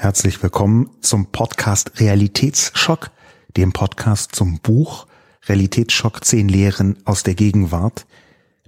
[0.00, 3.10] Herzlich willkommen zum Podcast Realitätsschock,
[3.56, 5.08] dem Podcast zum Buch
[5.48, 8.06] Realitätsschock 10 Lehren aus der Gegenwart.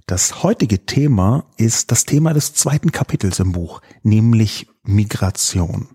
[0.07, 5.87] Das heutige Thema ist das Thema des zweiten Kapitels im Buch, nämlich Migration.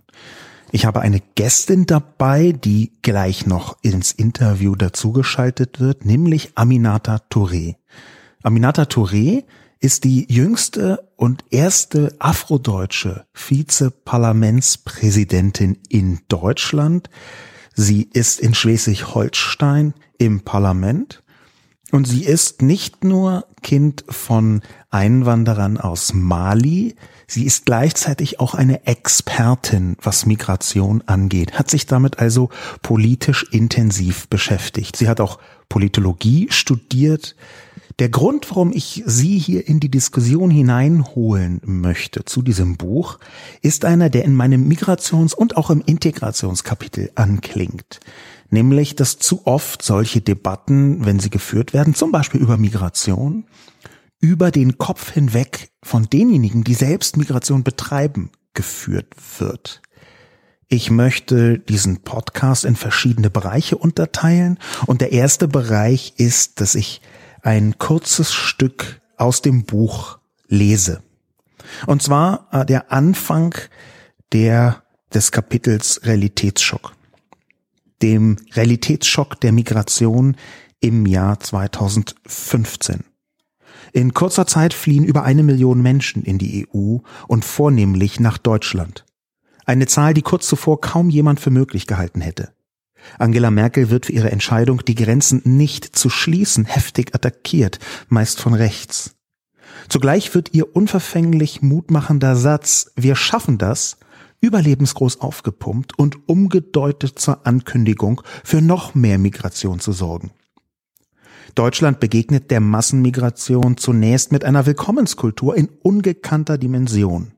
[0.72, 7.76] Ich habe eine Gästin dabei, die gleich noch ins Interview dazugeschaltet wird, nämlich Aminata Touré.
[8.42, 9.44] Aminata Touré
[9.80, 17.10] ist die jüngste und erste afrodeutsche Vizeparlamentspräsidentin in Deutschland.
[17.74, 21.22] Sie ist in Schleswig-Holstein im Parlament
[21.92, 26.96] und sie ist nicht nur Kind von Einwanderern aus Mali,
[27.28, 32.50] sie ist gleichzeitig auch eine Expertin, was Migration angeht, hat sich damit also
[32.82, 34.96] politisch intensiv beschäftigt.
[34.96, 35.38] Sie hat auch
[35.68, 37.36] Politologie studiert,
[37.98, 43.18] der Grund, warum ich Sie hier in die Diskussion hineinholen möchte zu diesem Buch,
[43.62, 48.00] ist einer, der in meinem Migrations- und auch im Integrationskapitel anklingt.
[48.50, 53.46] Nämlich, dass zu oft solche Debatten, wenn sie geführt werden, zum Beispiel über Migration,
[54.20, 59.80] über den Kopf hinweg von denjenigen, die selbst Migration betreiben, geführt wird.
[60.68, 67.00] Ich möchte diesen Podcast in verschiedene Bereiche unterteilen und der erste Bereich ist, dass ich
[67.46, 71.00] ein kurzes Stück aus dem Buch lese.
[71.86, 73.54] Und zwar äh, der Anfang
[74.32, 74.82] der,
[75.14, 76.94] des Kapitels Realitätsschock.
[78.02, 80.36] Dem Realitätsschock der Migration
[80.80, 83.04] im Jahr 2015.
[83.92, 89.04] In kurzer Zeit fliehen über eine Million Menschen in die EU und vornehmlich nach Deutschland.
[89.64, 92.55] Eine Zahl, die kurz zuvor kaum jemand für möglich gehalten hätte.
[93.18, 98.54] Angela Merkel wird für ihre Entscheidung, die Grenzen nicht zu schließen, heftig attackiert, meist von
[98.54, 99.14] rechts.
[99.88, 103.98] Zugleich wird ihr unverfänglich mutmachender Satz Wir schaffen das
[104.40, 110.30] überlebensgroß aufgepumpt und umgedeutet zur Ankündigung, für noch mehr Migration zu sorgen.
[111.54, 117.32] Deutschland begegnet der Massenmigration zunächst mit einer Willkommenskultur in ungekannter Dimension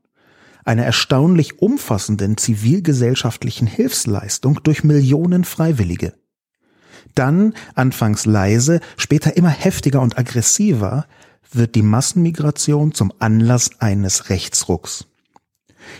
[0.69, 6.13] einer erstaunlich umfassenden zivilgesellschaftlichen Hilfsleistung durch Millionen Freiwillige.
[7.15, 11.07] Dann, anfangs leise, später immer heftiger und aggressiver,
[11.51, 15.07] wird die Massenmigration zum Anlass eines Rechtsrucks.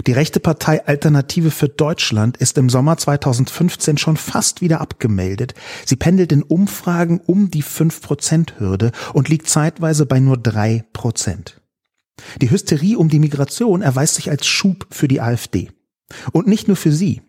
[0.06, 5.56] Die rechte Partei Alternative für Deutschland ist im Sommer 2015 schon fast wieder abgemeldet.
[5.84, 11.59] Sie pendelt in Umfragen um die 5-Prozent-Hürde und liegt zeitweise bei nur 3 Prozent.
[12.42, 15.72] Die Hysterie um die Migration erweist sich als Schub für die AfD.
[16.32, 17.22] Und nicht nur für sie.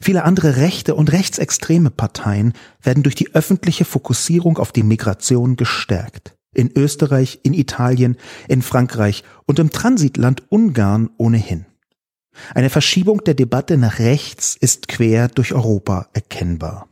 [0.00, 2.52] Viele andere rechte und rechtsextreme Parteien
[2.82, 6.36] werden durch die öffentliche Fokussierung auf die Migration gestärkt.
[6.54, 8.16] In Österreich, in Italien,
[8.48, 11.64] in Frankreich und im Transitland Ungarn ohnehin.
[12.54, 16.88] Eine Verschiebung der Debatte nach rechts ist quer durch Europa erkennbar.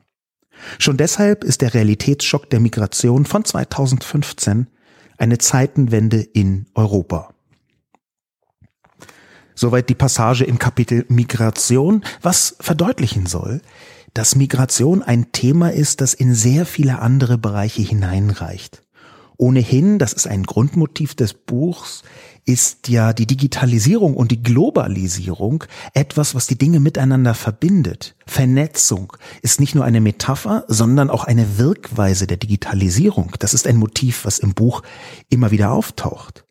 [0.79, 4.67] Schon deshalb ist der Realitätsschock der Migration von 2015
[5.21, 7.33] eine Zeitenwende in Europa.
[9.55, 13.61] Soweit die Passage im Kapitel Migration, was verdeutlichen soll,
[14.15, 18.83] dass Migration ein Thema ist, das in sehr viele andere Bereiche hineinreicht.
[19.41, 22.03] Ohnehin, das ist ein Grundmotiv des Buchs,
[22.45, 25.65] ist ja die Digitalisierung und die Globalisierung
[25.95, 28.17] etwas, was die Dinge miteinander verbindet.
[28.27, 33.33] Vernetzung ist nicht nur eine Metapher, sondern auch eine Wirkweise der Digitalisierung.
[33.39, 34.83] Das ist ein Motiv, was im Buch
[35.31, 36.45] immer wieder auftaucht.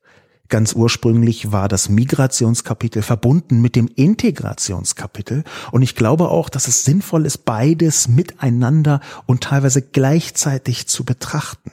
[0.48, 6.86] Ganz ursprünglich war das Migrationskapitel verbunden mit dem Integrationskapitel und ich glaube auch, dass es
[6.86, 11.72] sinnvoll ist, beides miteinander und teilweise gleichzeitig zu betrachten.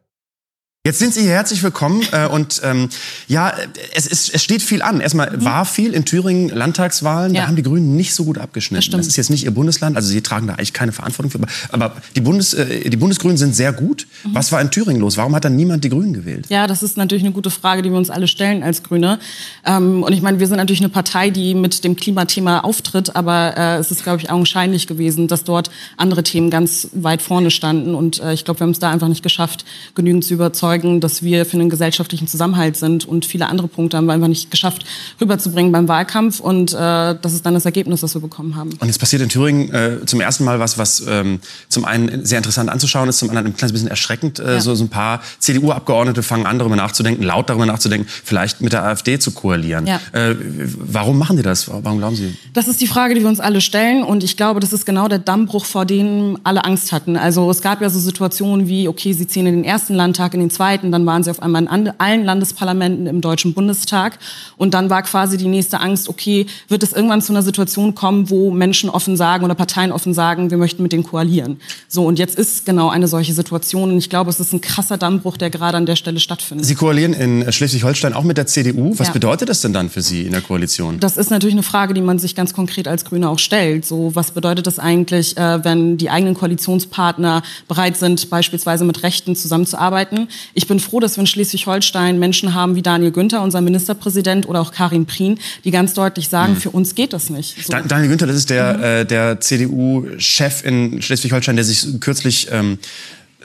[0.90, 2.90] Jetzt sind Sie hier herzlich willkommen äh, und ähm,
[3.28, 3.54] ja,
[3.94, 5.02] es, ist, es steht viel an.
[5.02, 5.46] Erstmal mhm.
[5.46, 7.42] war viel in Thüringen Landtagswahlen, ja.
[7.42, 8.90] da haben die Grünen nicht so gut abgeschnitten.
[8.90, 11.40] Das, das, ist jetzt nicht Ihr Bundesland, also Sie tragen da eigentlich keine Verantwortung für.
[11.72, 14.08] Aber die, Bundes, äh, die Bundesgrünen sind sehr gut.
[14.24, 14.34] Mhm.
[14.34, 15.16] Was war in Thüringen los?
[15.16, 16.48] Warum hat dann niemand die Grünen gewählt?
[16.50, 19.20] Ja, das ist natürlich eine gute Frage, die wir uns alle stellen als Grüne.
[19.68, 23.56] Ähm, und ich meine, wir sind natürlich eine Partei, die mit dem Klimathema auftritt, aber
[23.56, 27.94] äh, es ist, glaube ich, augenscheinlich gewesen, dass dort andere Themen ganz weit vorne standen.
[27.94, 31.24] Und äh, ich glaube, wir haben es da einfach nicht geschafft, genügend zu überzeugen, dass
[31.24, 33.06] wir für einen gesellschaftlichen Zusammenhalt sind.
[33.06, 34.86] Und viele andere Punkte haben wir einfach nicht geschafft,
[35.20, 36.40] rüberzubringen beim Wahlkampf.
[36.40, 38.72] Und äh, das ist dann das Ergebnis, das wir bekommen haben.
[38.80, 42.38] Und jetzt passiert in Thüringen äh, zum ersten Mal was, was ähm, zum einen sehr
[42.38, 44.40] interessant anzuschauen ist, zum anderen ein kleines bisschen erschreckend.
[44.40, 44.60] Äh, ja.
[44.60, 48.84] so, so ein paar CDU-Abgeordnete fangen an, darüber nachzudenken, laut darüber nachzudenken, vielleicht mit der
[48.84, 49.88] AfD zu koalieren.
[49.88, 50.00] Ja.
[50.12, 51.70] Äh, warum machen die das?
[51.70, 52.36] Warum glauben Sie?
[52.54, 54.04] Das ist die Frage, die wir uns alle stellen.
[54.04, 57.18] Und ich glaube, das ist genau der Dammbruch, vor dem alle Angst hatten.
[57.18, 60.40] Also es gab ja so Situationen wie, okay, Sie ziehen in den ersten Landtag, in
[60.40, 64.20] den zweiten, dann waren Sie auf einmal in allen Landesparlamenten im Deutschen Bundestag.
[64.58, 68.30] Und dann war quasi die nächste Angst, okay, wird es irgendwann zu einer Situation kommen,
[68.30, 71.62] wo Menschen offen sagen oder Parteien offen sagen, wir möchten mit denen koalieren.
[71.88, 73.92] So, und jetzt ist genau eine solche Situation.
[73.92, 76.66] Und ich glaube, es ist ein krasser Dammbruch, der gerade an der Stelle stattfindet.
[76.66, 78.94] Sie koalieren in Schleswig-Holstein auch mit der CDU.
[78.98, 79.14] Was ja.
[79.14, 81.00] bedeutet das denn dann für Sie in der Koalition?
[81.00, 83.86] Das ist natürlich eine Frage, die man sich ganz konkret als Grüne auch stellt.
[83.86, 89.38] So, was bedeutet das eigentlich, äh, wenn die eigenen Koalitionspartner bereit sind, beispielsweise mit Rechten
[89.38, 90.28] zusammenzuarbeiten?
[90.54, 94.62] Ich bin froh, dass wir in Schleswig-Holstein Menschen haben wie Daniel Günther, unser Ministerpräsident, oder
[94.62, 96.58] auch Karin Prien, die ganz deutlich sagen, mhm.
[96.58, 97.66] für uns geht das nicht.
[97.66, 97.74] So.
[97.88, 98.84] Daniel Günther, das ist der, mhm.
[98.84, 102.80] äh, der CDU-Chef in Schleswig-Holstein, der sich kürzlich ähm,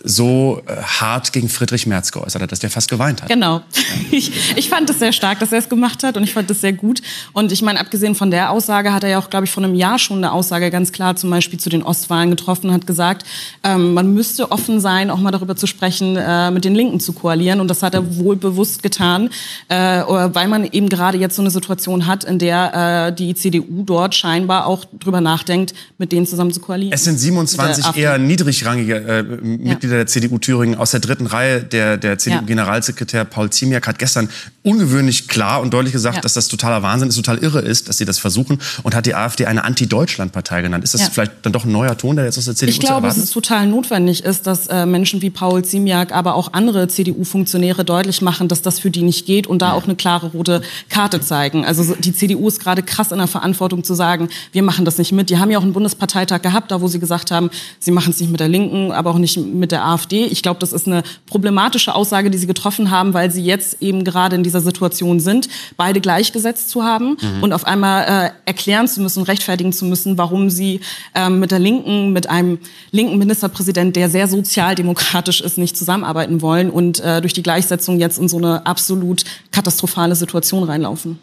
[0.05, 3.29] so äh, hart gegen Friedrich Merz geäußert hat, dass der fast geweint hat.
[3.29, 3.63] Genau.
[4.11, 6.61] Ich, ich fand es sehr stark, dass er es gemacht hat und ich fand es
[6.61, 7.01] sehr gut.
[7.33, 9.75] Und ich meine, abgesehen von der Aussage hat er ja auch, glaube ich, vor einem
[9.75, 13.25] Jahr schon eine Aussage ganz klar zum Beispiel zu den Ostwahlen getroffen, hat gesagt,
[13.63, 17.13] ähm, man müsste offen sein, auch mal darüber zu sprechen, äh, mit den Linken zu
[17.13, 17.61] koalieren.
[17.61, 19.31] Und das hat er wohl bewusst getan,
[19.69, 23.83] äh, weil man eben gerade jetzt so eine Situation hat, in der äh, die CDU
[23.85, 26.93] dort scheinbar auch drüber nachdenkt, mit denen zusammen zu koalieren.
[26.93, 31.63] Es sind 27 eher niedrigrangige äh, Mitglieder der CDU Thüringen aus der dritten Reihe.
[31.63, 34.29] Der, der CDU-Generalsekretär Paul Ziemiak hat gestern
[34.65, 36.21] ungewöhnlich klar und deutlich gesagt, ja.
[36.23, 39.15] dass das totaler Wahnsinn ist, total irre ist, dass sie das versuchen und hat die
[39.15, 40.83] AfD eine Anti-Deutschland-Partei genannt.
[40.83, 41.09] Ist das ja.
[41.13, 43.31] vielleicht dann doch ein neuer Ton, der jetzt aus der CDU Ich glaube, dass es
[43.31, 48.49] total notwendig ist, dass äh, Menschen wie Paul Ziemiak, aber auch andere CDU-Funktionäre deutlich machen,
[48.49, 51.67] dass das für die nicht geht und da auch eine klare rote Karte zeigen.
[51.67, 55.13] Also die CDU ist gerade krass in der Verantwortung zu sagen, wir machen das nicht
[55.13, 55.29] mit.
[55.29, 58.21] Die haben ja auch einen Bundesparteitag gehabt, da wo sie gesagt haben, sie machen es
[58.21, 60.25] nicht mit der Linken, aber auch nicht mit der AfD.
[60.25, 64.05] Ich glaube, das ist eine problematische Aussage, die sie getroffen haben, weil sie jetzt eben
[64.05, 67.43] gerade in dieser Situation sind, beide gleichgesetzt zu haben mhm.
[67.43, 70.81] und auf einmal äh, erklären zu müssen, rechtfertigen zu müssen, warum sie
[71.15, 72.59] äh, mit der Linken, mit einem
[72.91, 78.19] linken Ministerpräsident, der sehr sozialdemokratisch ist, nicht zusammenarbeiten wollen und äh, durch die Gleichsetzung jetzt
[78.19, 81.19] in so eine absolut katastrophale Situation reinlaufen.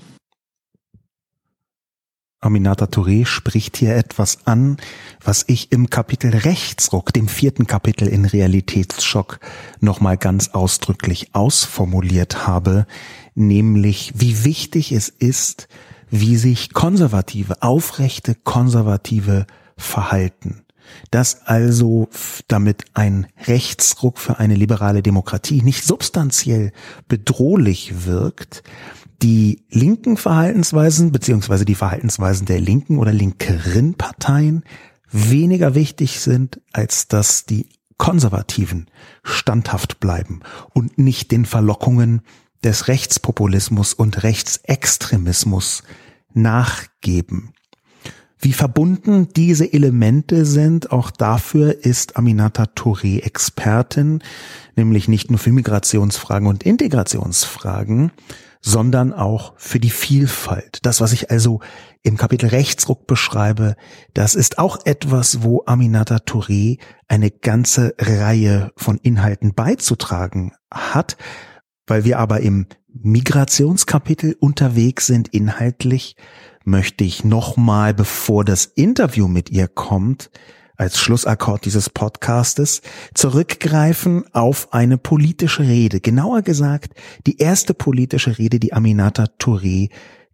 [2.44, 4.78] Aminata Touré spricht hier etwas an,
[5.24, 9.40] was ich im Kapitel Rechtsruck, dem vierten Kapitel in Realitätsschock,
[9.80, 12.88] nochmal ganz ausdrücklich ausformuliert habe,
[13.36, 15.68] nämlich wie wichtig es ist,
[16.10, 19.46] wie sich konservative, aufrechte konservative
[19.78, 20.64] verhalten.
[21.12, 22.10] Dass also
[22.48, 26.72] damit ein Rechtsruck für eine liberale Demokratie nicht substanziell
[27.08, 28.64] bedrohlich wirkt,
[29.22, 34.64] die linken Verhaltensweisen beziehungsweise die Verhaltensweisen der linken oder linkeren Parteien
[35.12, 38.88] weniger wichtig sind, als dass die Konservativen
[39.24, 40.40] standhaft bleiben
[40.74, 42.22] und nicht den Verlockungen
[42.64, 45.84] des Rechtspopulismus und Rechtsextremismus
[46.34, 47.54] nachgeben.
[48.40, 54.24] Wie verbunden diese Elemente sind, auch dafür ist Aminata Touré Expertin,
[54.75, 58.12] nämlich nicht nur für Migrationsfragen und Integrationsfragen,
[58.62, 60.80] sondern auch für die Vielfalt.
[60.84, 61.60] Das, was ich also
[62.03, 63.75] im Kapitel Rechtsruck beschreibe,
[64.13, 71.18] das ist auch etwas, wo Aminata Touré eine ganze Reihe von Inhalten beizutragen hat,
[71.88, 76.15] weil wir aber im Migrationskapitel unterwegs sind inhaltlich,
[76.63, 80.30] möchte ich nochmal, bevor das Interview mit ihr kommt,
[80.82, 82.82] als Schlussakkord dieses Podcastes
[83.14, 86.00] zurückgreifen auf eine politische Rede.
[86.00, 86.96] Genauer gesagt,
[87.28, 89.92] die erste politische Rede, die Aminata Touré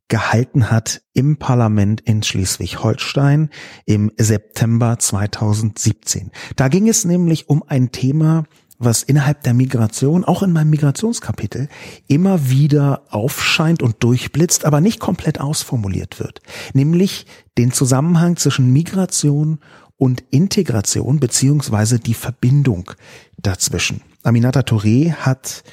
[0.07, 3.49] gehalten hat im Parlament in Schleswig-Holstein
[3.85, 6.31] im September 2017.
[6.55, 8.45] Da ging es nämlich um ein Thema,
[8.79, 11.67] was innerhalb der Migration, auch in meinem Migrationskapitel,
[12.07, 16.39] immer wieder aufscheint und durchblitzt, aber nicht komplett ausformuliert wird,
[16.73, 17.25] nämlich
[17.57, 19.59] den Zusammenhang zwischen Migration
[19.97, 22.91] und Integration beziehungsweise die Verbindung
[23.37, 24.01] dazwischen.
[24.23, 25.63] Aminata Touré hat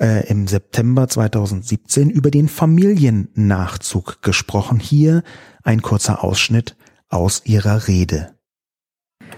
[0.00, 4.80] äh, im September 2017 über den Familiennachzug gesprochen.
[4.80, 5.22] Hier
[5.62, 6.76] ein kurzer Ausschnitt
[7.08, 8.34] aus ihrer Rede.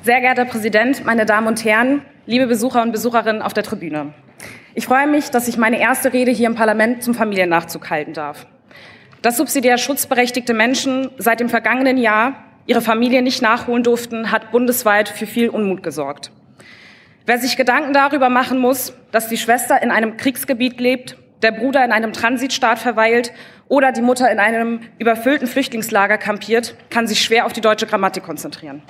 [0.02, 4.14] Sehr geehrter Präsident, meine Damen und Herren, liebe Besucher und Besucherinnen auf der Tribüne.
[4.74, 8.46] Ich freue mich, dass ich meine erste Rede hier im Parlament zum Familiennachzug halten darf.
[9.22, 15.08] Dass subsidiär schutzberechtigte Menschen seit dem vergangenen Jahr ihre Familie nicht nachholen durften, hat bundesweit
[15.08, 16.30] für viel Unmut gesorgt.
[17.24, 21.84] Wer sich Gedanken darüber machen muss, dass die Schwester in einem Kriegsgebiet lebt, der Bruder
[21.84, 23.32] in einem Transitstaat verweilt
[23.68, 28.22] oder die Mutter in einem überfüllten Flüchtlingslager kampiert, kann sich schwer auf die deutsche Grammatik
[28.22, 28.82] konzentrieren.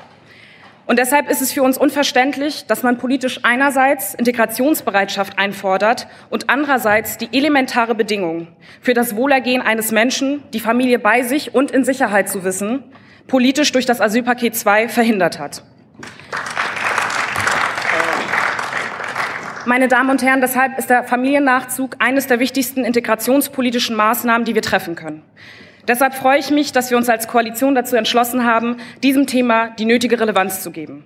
[0.87, 7.19] Und deshalb ist es für uns unverständlich, dass man politisch einerseits Integrationsbereitschaft einfordert und andererseits
[7.19, 8.49] die elementare Bedingung
[8.81, 12.85] für das Wohlergehen eines Menschen, die Familie bei sich und in Sicherheit zu wissen,
[13.27, 15.63] politisch durch das Asylpaket 2 verhindert hat.
[19.67, 24.63] Meine Damen und Herren, deshalb ist der Familiennachzug eines der wichtigsten integrationspolitischen Maßnahmen, die wir
[24.63, 25.23] treffen können.
[25.89, 29.85] Deshalb freue ich mich, dass wir uns als Koalition dazu entschlossen haben, diesem Thema die
[29.85, 31.05] nötige Relevanz zu geben.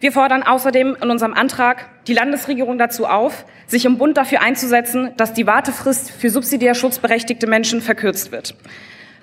[0.00, 5.10] Wir fordern außerdem in unserem Antrag die Landesregierung dazu auf, sich im Bund dafür einzusetzen,
[5.16, 8.54] dass die Wartefrist für subsidiär schutzberechtigte Menschen verkürzt wird.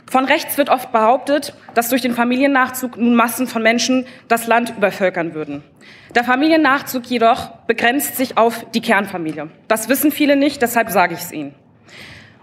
[0.07, 4.73] Von rechts wird oft behauptet, dass durch den Familiennachzug nun Massen von Menschen das Land
[4.77, 5.63] übervölkern würden.
[6.13, 9.49] Der Familiennachzug jedoch begrenzt sich auf die Kernfamilie.
[9.67, 11.55] Das wissen viele nicht, deshalb sage ich es Ihnen.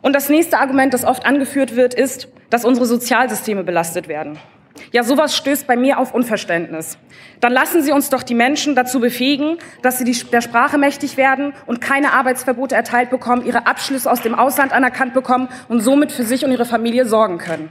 [0.03, 4.39] Und das nächste Argument, das oft angeführt wird, ist, dass unsere Sozialsysteme belastet werden.
[4.91, 6.99] Ja, sowas stößt bei mir auf Unverständnis.
[7.41, 11.53] Dann lassen Sie uns doch die Menschen dazu befähigen, dass sie der Sprache mächtig werden
[11.67, 16.25] und keine Arbeitsverbote erteilt bekommen, ihre Abschlüsse aus dem Ausland anerkannt bekommen und somit für
[16.25, 17.71] sich und ihre Familie sorgen können.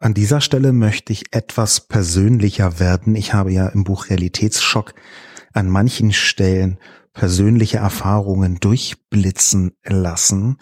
[0.00, 3.16] An dieser Stelle möchte ich etwas persönlicher werden.
[3.16, 4.94] Ich habe ja im Buch Realitätsschock
[5.52, 6.78] an manchen Stellen
[7.18, 10.56] persönliche Erfahrungen durchblitzen lassen.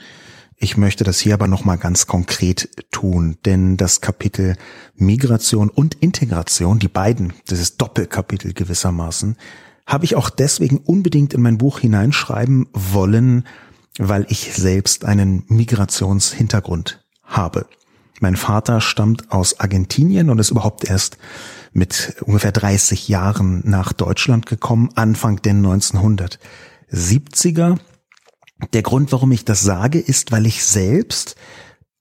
[0.56, 4.56] Ich möchte das hier aber nochmal ganz konkret tun, denn das Kapitel
[4.94, 9.36] Migration und Integration, die beiden, dieses Doppelkapitel gewissermaßen,
[9.86, 13.46] habe ich auch deswegen unbedingt in mein Buch hineinschreiben wollen,
[13.98, 17.66] weil ich selbst einen Migrationshintergrund habe.
[18.20, 21.18] Mein Vater stammt aus Argentinien und ist überhaupt erst
[21.76, 27.78] mit ungefähr 30 Jahren nach Deutschland gekommen, Anfang der 1970er.
[28.72, 31.36] Der Grund, warum ich das sage, ist, weil ich selbst,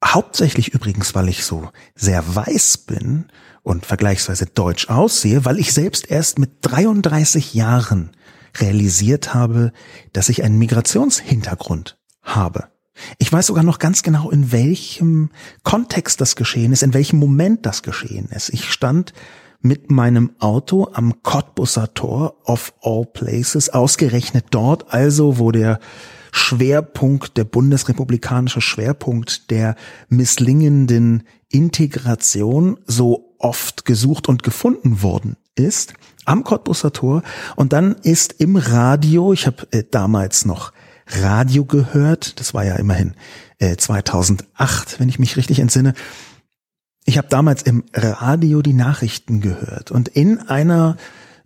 [0.03, 3.25] hauptsächlich übrigens, weil ich so sehr weiß bin
[3.63, 8.11] und vergleichsweise deutsch aussehe, weil ich selbst erst mit 33 Jahren
[8.57, 9.73] realisiert habe,
[10.13, 12.69] dass ich einen Migrationshintergrund habe.
[13.17, 15.31] Ich weiß sogar noch ganz genau, in welchem
[15.63, 18.53] Kontext das geschehen ist, in welchem Moment das geschehen ist.
[18.53, 19.11] Ich stand
[19.65, 25.79] mit meinem Auto am Cottbusser Tor of all places, ausgerechnet dort also, wo der
[26.31, 29.75] Schwerpunkt, der bundesrepublikanische Schwerpunkt der
[30.07, 35.93] misslingenden Integration so oft gesucht und gefunden worden ist,
[36.25, 37.23] am Cottbusser Tor.
[37.55, 40.73] Und dann ist im Radio, ich habe äh, damals noch
[41.07, 42.39] Radio gehört.
[42.39, 43.15] Das war ja immerhin
[43.57, 45.95] äh, 2008, wenn ich mich richtig entsinne.
[47.07, 50.97] Ich habe damals im Radio die Nachrichten gehört und in einer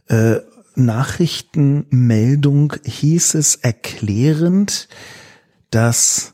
[0.07, 0.37] äh,
[0.75, 4.87] Nachrichtenmeldung hieß es erklärend,
[5.69, 6.33] dass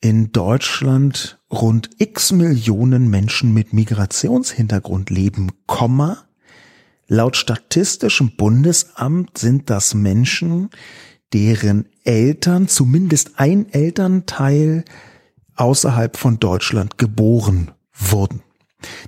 [0.00, 6.24] in Deutschland rund x Millionen Menschen mit Migrationshintergrund leben, Komma.
[7.06, 10.70] Laut Statistischem Bundesamt sind das Menschen,
[11.32, 14.84] deren Eltern, zumindest ein Elternteil
[15.54, 18.42] außerhalb von Deutschland geboren wurden.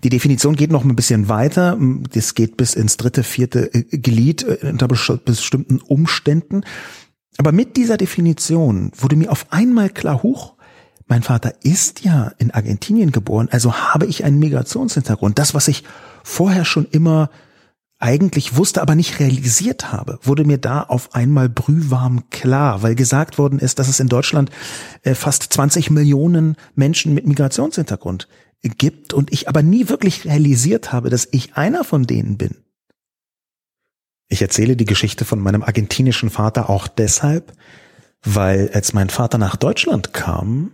[0.02, 1.78] Die Definition geht noch ein bisschen weiter.
[2.12, 6.62] Das geht bis ins dritte, vierte äh, Glied äh, unter bestimmten Umständen.
[7.36, 10.54] Aber mit dieser Definition wurde mir auf einmal klar, hoch,
[11.06, 15.38] mein Vater ist ja in Argentinien geboren, also habe ich einen Migrationshintergrund.
[15.38, 15.84] Das, was ich
[16.22, 17.30] vorher schon immer
[17.98, 23.38] eigentlich wusste, aber nicht realisiert habe, wurde mir da auf einmal brühwarm klar, weil gesagt
[23.38, 24.50] worden ist, dass es in Deutschland
[25.02, 28.28] äh, fast 20 Millionen Menschen mit Migrationshintergrund
[28.62, 32.56] gibt und ich aber nie wirklich realisiert habe, dass ich einer von denen bin.
[34.28, 37.52] Ich erzähle die Geschichte von meinem argentinischen Vater auch deshalb,
[38.22, 40.72] weil als mein Vater nach Deutschland kam,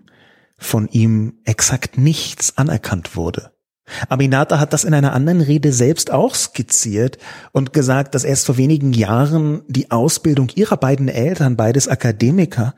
[0.56, 3.52] von ihm exakt nichts anerkannt wurde.
[4.08, 7.18] Aminata hat das in einer anderen Rede selbst auch skizziert
[7.52, 12.74] und gesagt, dass erst vor wenigen Jahren die Ausbildung ihrer beiden Eltern, beides Akademiker,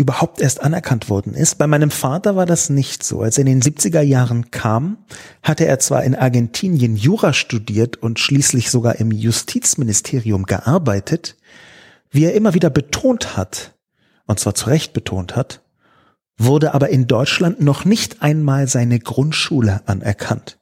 [0.00, 1.58] überhaupt erst anerkannt worden ist.
[1.58, 3.20] Bei meinem Vater war das nicht so.
[3.20, 4.98] Als er in den 70er Jahren kam,
[5.42, 11.36] hatte er zwar in Argentinien Jura studiert und schließlich sogar im Justizministerium gearbeitet,
[12.10, 13.74] wie er immer wieder betont hat,
[14.26, 15.62] und zwar zu Recht betont hat,
[16.38, 20.59] wurde aber in Deutschland noch nicht einmal seine Grundschule anerkannt.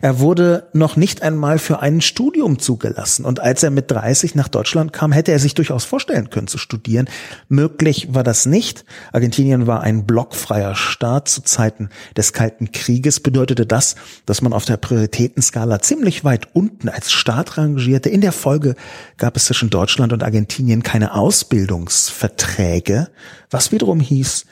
[0.00, 3.24] Er wurde noch nicht einmal für ein Studium zugelassen.
[3.24, 6.58] Und als er mit 30 nach Deutschland kam, hätte er sich durchaus vorstellen können zu
[6.58, 7.08] studieren.
[7.48, 8.84] Möglich war das nicht.
[9.12, 13.20] Argentinien war ein blockfreier Staat zu Zeiten des Kalten Krieges.
[13.20, 13.96] Bedeutete das,
[14.26, 18.08] dass man auf der Prioritätenskala ziemlich weit unten als Staat rangierte.
[18.08, 18.74] In der Folge
[19.18, 23.08] gab es zwischen Deutschland und Argentinien keine Ausbildungsverträge,
[23.50, 24.46] was wiederum hieß,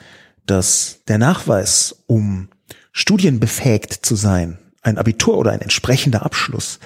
[0.45, 2.49] dass der Nachweis, um
[2.91, 6.79] studienbefähigt zu sein, ein Abitur oder ein entsprechender Abschluss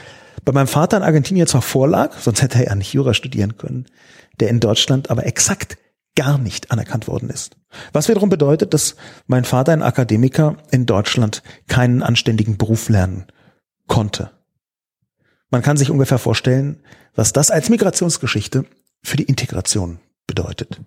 [0.46, 3.86] bei meinem Vater in Argentinien zwar vorlag, sonst hätte er ja nicht Jura studieren können,
[4.40, 5.78] der in Deutschland aber exakt
[6.16, 7.56] gar nicht anerkannt worden ist.
[7.92, 8.96] Was wiederum bedeutet, dass
[9.26, 13.26] mein Vater, ein Akademiker, in Deutschland keinen anständigen Beruf lernen
[13.88, 14.32] konnte.
[15.50, 16.84] Man kann sich ungefähr vorstellen,
[17.16, 18.66] was das als Migrationsgeschichte
[19.04, 20.82] für die Integration bedeutet.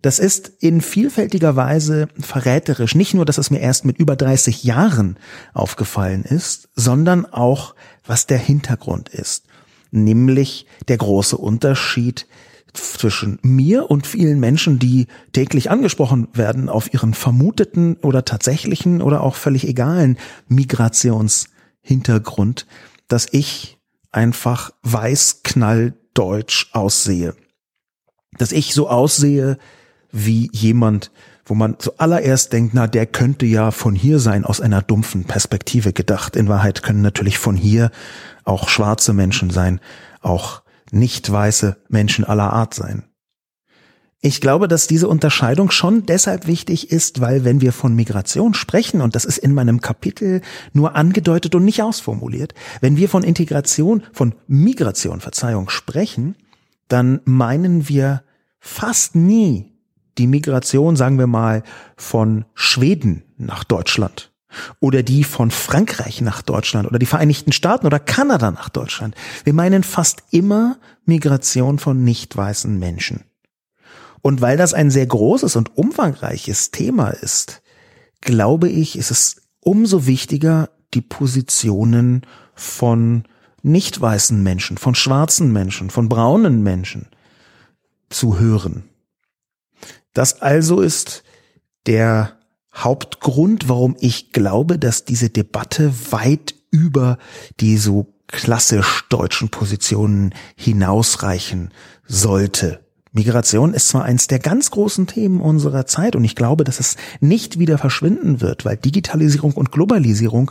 [0.00, 2.94] Das ist in vielfältiger Weise verräterisch.
[2.94, 5.18] Nicht nur, dass es mir erst mit über 30 Jahren
[5.54, 7.74] aufgefallen ist, sondern auch,
[8.06, 9.46] was der Hintergrund ist.
[9.90, 12.28] Nämlich der große Unterschied
[12.74, 19.22] zwischen mir und vielen Menschen, die täglich angesprochen werden auf ihren vermuteten oder tatsächlichen oder
[19.22, 20.16] auch völlig egalen
[20.48, 22.66] Migrationshintergrund,
[23.08, 23.78] dass ich
[24.12, 27.34] einfach weiß knalldeutsch aussehe.
[28.36, 29.58] Dass ich so aussehe,
[30.10, 31.10] wie jemand,
[31.44, 35.92] wo man zuallererst denkt, na, der könnte ja von hier sein, aus einer dumpfen Perspektive
[35.92, 36.36] gedacht.
[36.36, 37.90] In Wahrheit können natürlich von hier
[38.44, 39.80] auch schwarze Menschen sein,
[40.20, 43.04] auch nicht weiße Menschen aller Art sein.
[44.20, 49.00] Ich glaube, dass diese Unterscheidung schon deshalb wichtig ist, weil wenn wir von Migration sprechen,
[49.00, 50.40] und das ist in meinem Kapitel
[50.72, 56.34] nur angedeutet und nicht ausformuliert, wenn wir von Integration, von Migration, Verzeihung sprechen,
[56.88, 58.24] dann meinen wir
[58.58, 59.77] fast nie
[60.18, 61.62] die Migration, sagen wir mal,
[61.96, 64.32] von Schweden nach Deutschland
[64.80, 69.14] oder die von Frankreich nach Deutschland oder die Vereinigten Staaten oder Kanada nach Deutschland.
[69.44, 73.24] Wir meinen fast immer Migration von nicht weißen Menschen.
[74.22, 77.62] Und weil das ein sehr großes und umfangreiches Thema ist,
[78.20, 82.22] glaube ich, ist es umso wichtiger, die Positionen
[82.54, 83.24] von
[83.62, 87.08] nicht weißen Menschen, von schwarzen Menschen, von braunen Menschen
[88.08, 88.87] zu hören.
[90.18, 91.22] Das also ist
[91.86, 92.32] der
[92.74, 97.18] Hauptgrund, warum ich glaube, dass diese Debatte weit über
[97.60, 101.70] die so klassisch deutschen Positionen hinausreichen
[102.04, 102.80] sollte.
[103.12, 106.96] Migration ist zwar eins der ganz großen Themen unserer Zeit und ich glaube, dass es
[107.20, 110.50] nicht wieder verschwinden wird, weil Digitalisierung und Globalisierung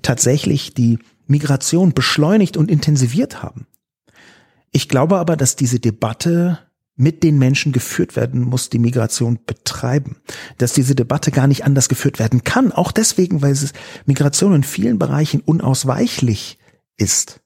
[0.00, 3.66] tatsächlich die Migration beschleunigt und intensiviert haben.
[4.70, 6.60] Ich glaube aber, dass diese Debatte
[6.98, 10.16] mit den Menschen geführt werden muss, die Migration betreiben.
[10.58, 13.72] Dass diese Debatte gar nicht anders geführt werden kann, auch deswegen, weil es
[14.04, 16.58] Migration in vielen Bereichen unausweichlich
[16.96, 17.40] ist.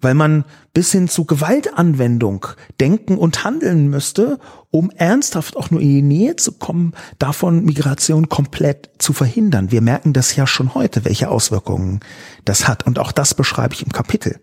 [0.00, 2.46] Weil man bis hin zu Gewaltanwendung
[2.80, 4.38] denken und handeln müsste,
[4.70, 9.70] um ernsthaft auch nur in die Nähe zu kommen, davon Migration komplett zu verhindern.
[9.70, 12.00] Wir merken das ja schon heute, welche Auswirkungen
[12.44, 12.86] das hat.
[12.86, 14.38] Und auch das beschreibe ich im Kapitel.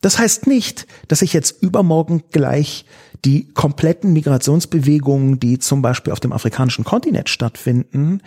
[0.00, 2.84] Das heißt nicht, dass ich jetzt übermorgen gleich
[3.24, 8.20] die kompletten Migrationsbewegungen, die zum Beispiel auf dem afrikanischen Kontinent stattfinden,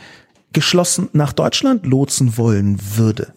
[0.53, 3.33] geschlossen nach Deutschland lotsen wollen würde.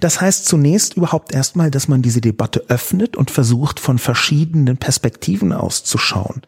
[0.00, 5.52] Das heißt zunächst überhaupt erstmal, dass man diese Debatte öffnet und versucht, von verschiedenen Perspektiven
[5.52, 6.42] auszuschauen.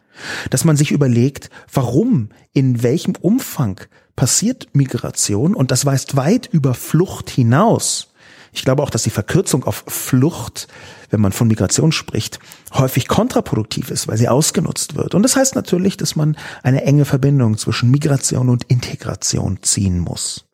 [0.49, 3.81] Dass man sich überlegt, warum, in welchem Umfang
[4.15, 8.13] passiert Migration und das weist weit über Flucht hinaus.
[8.51, 10.67] Ich glaube auch, dass die Verkürzung auf Flucht
[11.09, 12.39] wenn man von Migration spricht,
[12.73, 15.15] häufig kontraproduktiv ist, weil sie ausgenutzt wird.
[15.15, 20.45] Und das heißt natürlich, dass man eine enge Verbindung zwischen Migration und Integration ziehen muss.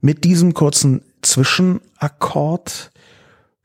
[0.00, 2.90] Mit diesem kurzen Zwischenakkord,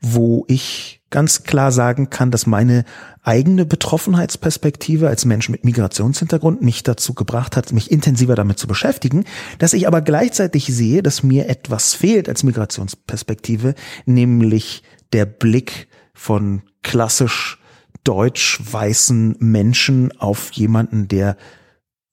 [0.00, 2.84] wo ich ganz klar sagen kann, dass meine
[3.22, 9.24] eigene Betroffenheitsperspektive als Mensch mit Migrationshintergrund mich dazu gebracht hat, mich intensiver damit zu beschäftigen,
[9.58, 14.82] dass ich aber gleichzeitig sehe, dass mir etwas fehlt als Migrationsperspektive, nämlich
[15.12, 17.58] der Blick von klassisch
[18.04, 21.36] deutsch-weißen Menschen auf jemanden, der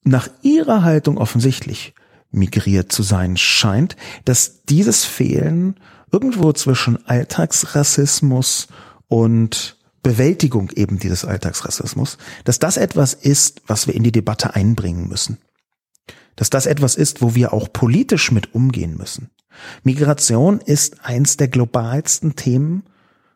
[0.04, 1.94] nach ihrer Haltung offensichtlich
[2.32, 5.76] migriert zu sein scheint, dass dieses Fehlen
[6.14, 8.68] irgendwo zwischen Alltagsrassismus
[9.08, 15.08] und Bewältigung eben dieses Alltagsrassismus, dass das etwas ist, was wir in die Debatte einbringen
[15.10, 15.40] müssen.
[16.36, 19.32] Dass das etwas ist, wo wir auch politisch mit umgehen müssen.
[19.84, 22.84] Migration ist eins der globalsten Themen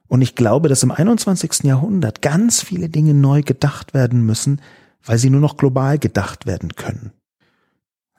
[0.08, 1.64] und ich glaube, dass im 21.
[1.64, 4.62] Jahrhundert ganz viele Dinge neu gedacht werden müssen,
[5.04, 7.12] weil sie nur noch global gedacht werden können.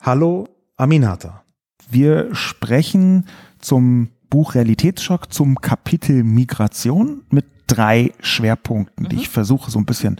[0.01, 1.43] Hallo, Aminata.
[1.89, 3.27] Wir sprechen
[3.59, 9.09] zum Buch Realitätsschock zum Kapitel Migration mit drei Schwerpunkten, mhm.
[9.09, 10.19] die ich versuche so ein bisschen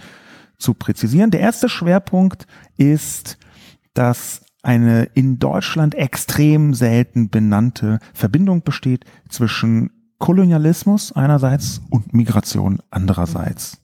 [0.58, 1.32] zu präzisieren.
[1.32, 3.38] Der erste Schwerpunkt ist,
[3.93, 13.82] dass eine in Deutschland extrem selten benannte Verbindung besteht zwischen Kolonialismus einerseits und Migration andererseits.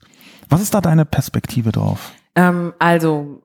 [0.50, 2.12] Was ist da deine Perspektive drauf?
[2.36, 3.42] Ähm, also,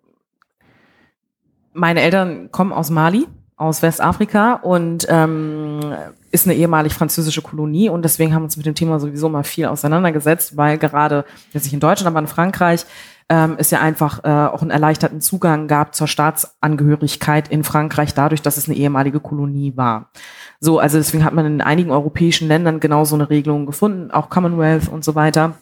[1.73, 3.27] meine Eltern kommen aus Mali,
[3.61, 5.81] aus Westafrika und ähm,
[6.31, 9.42] ist eine ehemalig französische Kolonie und deswegen haben wir uns mit dem Thema sowieso mal
[9.42, 12.87] viel auseinandergesetzt, weil gerade jetzt nicht in Deutschland, aber in Frankreich
[13.29, 18.40] ähm, es ja einfach äh, auch einen erleichterten Zugang gab zur Staatsangehörigkeit in Frankreich dadurch,
[18.40, 20.11] dass es eine ehemalige Kolonie war.
[20.59, 24.31] So, also deswegen hat man in einigen europäischen Ländern genau so eine Regelung gefunden, auch
[24.31, 25.55] Commonwealth und so weiter.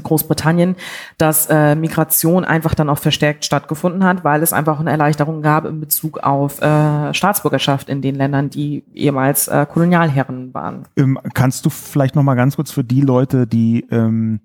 [0.00, 0.76] Großbritannien,
[1.18, 5.64] dass äh, Migration einfach dann auch verstärkt stattgefunden hat, weil es einfach eine Erleichterung gab
[5.64, 10.84] in Bezug auf äh, Staatsbürgerschaft in den Ländern, die ehemals äh, Kolonialherren waren.
[10.96, 14.40] Ähm, kannst du vielleicht noch mal ganz kurz für die Leute, die ähm,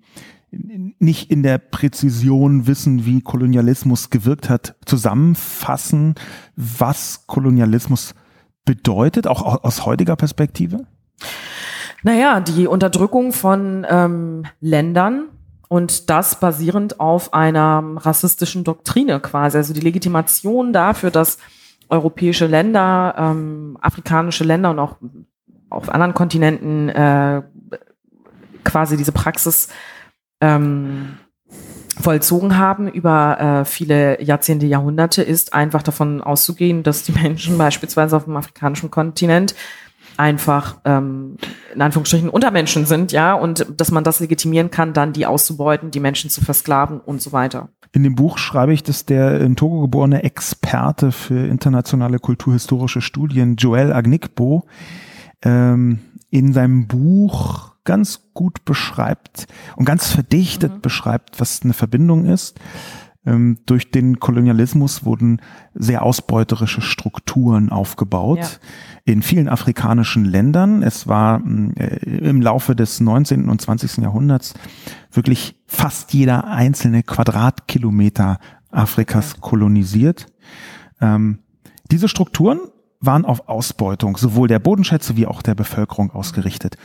[0.50, 6.14] nicht in der Präzision wissen, wie Kolonialismus gewirkt hat, zusammenfassen,
[6.56, 8.14] was Kolonialismus
[8.64, 10.86] bedeutet, auch aus heutiger Perspektive?
[12.02, 15.24] Naja, die Unterdrückung von ähm, Ländern
[15.68, 21.38] und das basierend auf einer rassistischen Doktrine quasi, also die Legitimation dafür, dass
[21.90, 24.96] europäische Länder, ähm, afrikanische Länder und auch
[25.70, 27.42] auf anderen Kontinenten äh,
[28.64, 29.68] quasi diese Praxis
[30.40, 31.18] ähm,
[32.00, 38.16] vollzogen haben über äh, viele Jahrzehnte, Jahrhunderte, ist einfach davon auszugehen, dass die Menschen beispielsweise
[38.16, 39.54] auf dem afrikanischen Kontinent
[40.16, 41.36] einfach ähm,
[41.74, 46.00] in Anführungsstrichen Untermenschen sind, ja, und dass man das legitimieren kann, dann die auszubeuten, die
[46.00, 47.68] Menschen zu versklaven und so weiter.
[47.92, 53.56] In dem Buch schreibe ich, dass der in Togo geborene Experte für internationale kulturhistorische Studien,
[53.56, 54.66] Joel Agnigbo,
[55.42, 56.00] ähm,
[56.30, 60.80] in seinem Buch ganz gut beschreibt und ganz verdichtet mhm.
[60.82, 62.60] beschreibt, was eine Verbindung ist.
[63.28, 65.42] Ähm, durch den Kolonialismus wurden
[65.74, 69.12] sehr ausbeuterische Strukturen aufgebaut ja.
[69.12, 70.82] in vielen afrikanischen Ländern.
[70.82, 71.42] Es war
[71.76, 73.50] äh, im Laufe des 19.
[73.50, 73.98] und 20.
[73.98, 74.54] Jahrhunderts
[75.12, 78.38] wirklich fast jeder einzelne Quadratkilometer
[78.70, 79.40] Afrikas ja.
[79.40, 80.26] kolonisiert.
[81.00, 81.40] Ähm,
[81.90, 82.60] diese Strukturen
[83.00, 86.76] waren auf Ausbeutung sowohl der Bodenschätze wie auch der Bevölkerung ausgerichtet.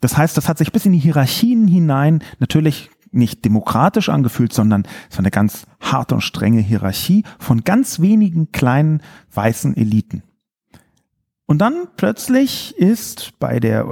[0.00, 4.84] Das heißt, das hat sich bis in die Hierarchien hinein natürlich nicht demokratisch angefühlt, sondern
[5.10, 10.22] es war eine ganz harte und strenge Hierarchie von ganz wenigen kleinen weißen Eliten.
[11.48, 13.86] Und dann plötzlich ist bei der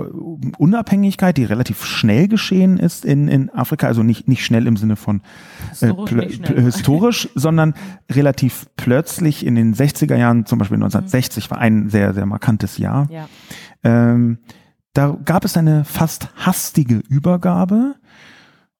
[0.59, 4.96] Unabhängigkeit, die relativ schnell geschehen ist in, in Afrika, also nicht, nicht schnell im Sinne
[4.96, 5.22] von
[5.81, 7.74] äh, historisch, historisch sondern
[8.11, 11.50] relativ plötzlich in den 60er Jahren, zum Beispiel 1960 mhm.
[11.53, 13.09] war ein sehr, sehr markantes Jahr.
[13.09, 13.29] Ja.
[13.85, 14.38] Ähm,
[14.92, 17.94] da gab es eine fast hastige Übergabe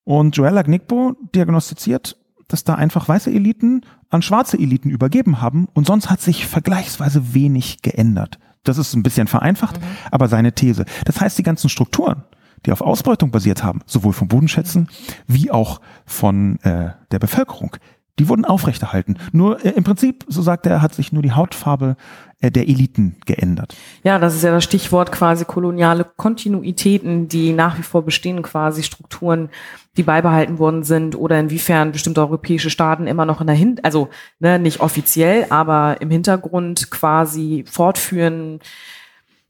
[0.05, 2.17] und Joella Gnigbo diagnostiziert,
[2.49, 7.35] dass da einfach weiße Eliten an schwarze Eliten übergeben haben und sonst hat sich vergleichsweise
[7.35, 8.39] wenig geändert.
[8.63, 9.85] Das ist ein bisschen vereinfacht, mhm.
[10.11, 10.85] aber seine These.
[11.05, 12.25] Das heißt, die ganzen Strukturen,
[12.65, 14.89] die auf Ausbeutung basiert haben, sowohl von Bodenschätzen
[15.27, 17.77] wie auch von äh, der Bevölkerung,
[18.19, 19.17] die wurden aufrechterhalten.
[19.33, 21.97] Nur äh, im Prinzip, so sagt er, hat sich nur die Hautfarbe
[22.41, 23.75] äh, der Eliten geändert.
[24.03, 28.83] Ja, das ist ja das Stichwort quasi koloniale Kontinuitäten, die nach wie vor bestehen, quasi
[28.83, 29.49] Strukturen,
[29.97, 34.09] die beibehalten worden sind oder inwiefern bestimmte europäische Staaten immer noch in der Hin also
[34.41, 38.61] ne, nicht offiziell, aber im Hintergrund quasi fortführen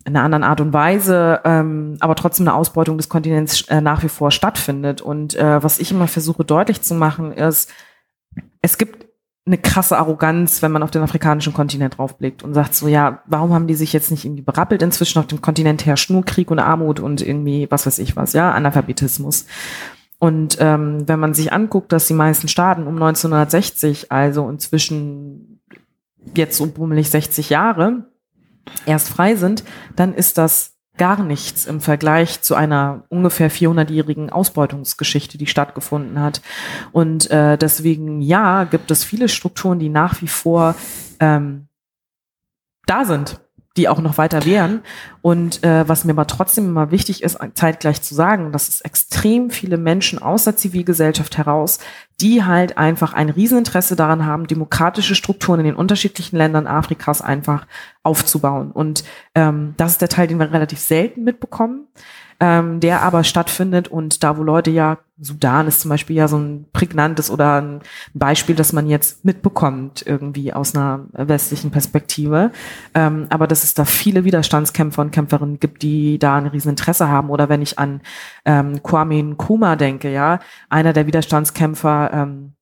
[0.07, 4.03] in einer anderen Art und Weise, ähm, aber trotzdem eine Ausbeutung des Kontinents äh, nach
[4.03, 5.01] wie vor stattfindet.
[5.01, 7.73] Und äh, was ich immer versuche deutlich zu machen, ist,
[8.65, 9.07] es gibt
[9.45, 13.53] eine krasse Arroganz, wenn man auf den afrikanischen Kontinent draufblickt und sagt so, ja, warum
[13.53, 14.81] haben die sich jetzt nicht irgendwie berappelt?
[14.81, 18.33] Inzwischen auf dem Kontinent herrscht nur Krieg und Armut und irgendwie, was weiß ich was,
[18.33, 19.45] ja, Analphabetismus.
[20.19, 25.61] Und ähm, wenn man sich anguckt, dass die meisten Staaten um 1960, also inzwischen
[26.35, 28.07] jetzt so bummelig 60 Jahre,
[28.87, 29.63] erst frei sind,
[29.95, 36.41] dann ist das gar nichts im Vergleich zu einer ungefähr 400-jährigen Ausbeutungsgeschichte, die stattgefunden hat.
[36.93, 40.75] Und äh, deswegen, ja, gibt es viele Strukturen, die nach wie vor
[41.21, 41.69] ähm,
[42.87, 43.41] da sind.
[43.77, 44.83] Die auch noch weiter wären.
[45.21, 49.51] Und äh, was mir aber trotzdem immer wichtig ist, zeitgleich zu sagen, dass es extrem
[49.51, 51.81] viele Menschen aus der Zivilgesellschaft heraus,
[52.21, 57.67] die halt einfach ein Rieseninteresse daran haben, demokratische Strukturen in den unterschiedlichen Ländern Afrikas einfach
[58.03, 58.71] aufzubauen.
[58.71, 61.89] Und ähm, das ist der Teil, den wir relativ selten mitbekommen
[62.41, 66.37] ähm, der aber stattfindet und da, wo Leute ja, Sudan ist zum Beispiel ja so
[66.37, 67.81] ein prägnantes oder ein
[68.15, 72.51] Beispiel, das man jetzt mitbekommt irgendwie aus einer westlichen Perspektive,
[72.95, 77.31] ähm, aber dass es da viele Widerstandskämpfer und Kämpferinnen gibt, die da ein Rieseninteresse haben.
[77.31, 78.01] Oder wenn ich an
[78.45, 82.55] ähm, Kwame Nkrumah denke, ja, einer der Widerstandskämpfer, ähm,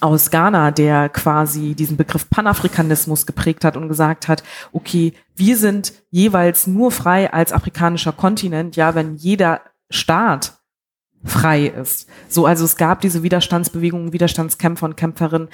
[0.00, 5.92] aus Ghana, der quasi diesen Begriff Panafrikanismus geprägt hat und gesagt hat, okay, wir sind
[6.10, 10.58] jeweils nur frei als afrikanischer Kontinent, ja, wenn jeder Staat
[11.24, 12.08] frei ist.
[12.28, 15.48] So, also es gab diese Widerstandsbewegungen, Widerstandskämpfer und Kämpferinnen,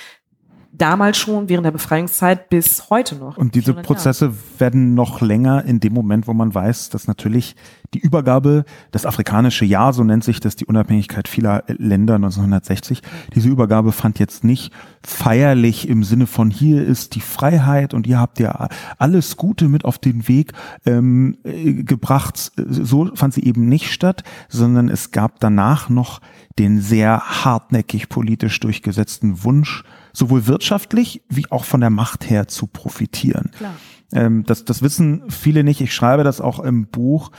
[0.73, 3.37] damals schon während der Befreiungszeit bis heute noch.
[3.37, 4.37] Und diese Prozesse Jahre.
[4.59, 7.57] werden noch länger in dem Moment, wo man weiß, dass natürlich
[7.93, 13.03] die Übergabe, das afrikanische Jahr, so nennt sich das, die Unabhängigkeit vieler Länder 1960,
[13.35, 18.21] diese Übergabe fand jetzt nicht feierlich im Sinne von hier ist die Freiheit und ihr
[18.21, 20.53] habt ja alles Gute mit auf den Weg
[20.87, 22.53] ähm, gebracht.
[22.57, 26.21] So fand sie eben nicht statt, sondern es gab danach noch
[26.59, 32.67] den sehr hartnäckig politisch durchgesetzten Wunsch, sowohl wirtschaftlich wie auch von der Macht her zu
[32.67, 33.51] profitieren.
[33.57, 33.75] Klar.
[34.13, 35.81] Ähm, das, das wissen viele nicht.
[35.81, 37.31] Ich schreibe das auch im Buch.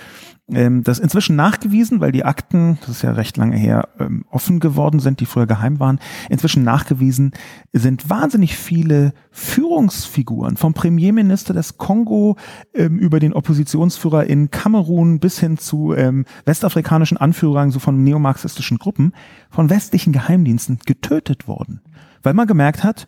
[0.50, 4.26] Ähm, das ist inzwischen nachgewiesen, weil die Akten, das ist ja recht lange her, ähm,
[4.30, 6.00] offen geworden sind, die früher geheim waren.
[6.30, 7.32] Inzwischen nachgewiesen
[7.74, 12.38] sind wahnsinnig viele Führungsfiguren vom Premierminister des Kongo
[12.74, 18.78] ähm, über den Oppositionsführer in Kamerun bis hin zu ähm, westafrikanischen Anführern so von neomarxistischen
[18.78, 19.14] Gruppen
[19.50, 21.82] von westlichen Geheimdiensten getötet worden
[22.24, 23.08] weil man gemerkt hat,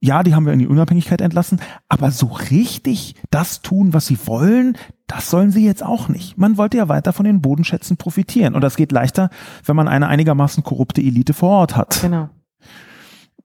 [0.00, 4.18] ja, die haben wir in die Unabhängigkeit entlassen, aber so richtig das tun, was sie
[4.26, 4.76] wollen,
[5.06, 6.36] das sollen sie jetzt auch nicht.
[6.36, 8.54] Man wollte ja weiter von den Bodenschätzen profitieren.
[8.54, 9.30] Und das geht leichter,
[9.64, 12.00] wenn man eine einigermaßen korrupte Elite vor Ort hat.
[12.02, 12.28] Genau.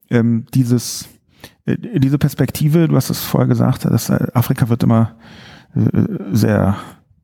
[0.09, 1.07] Ähm, dieses,
[1.65, 5.15] äh, diese Perspektive, du hast es vorher gesagt, dass äh, Afrika wird immer
[5.75, 6.75] äh, sehr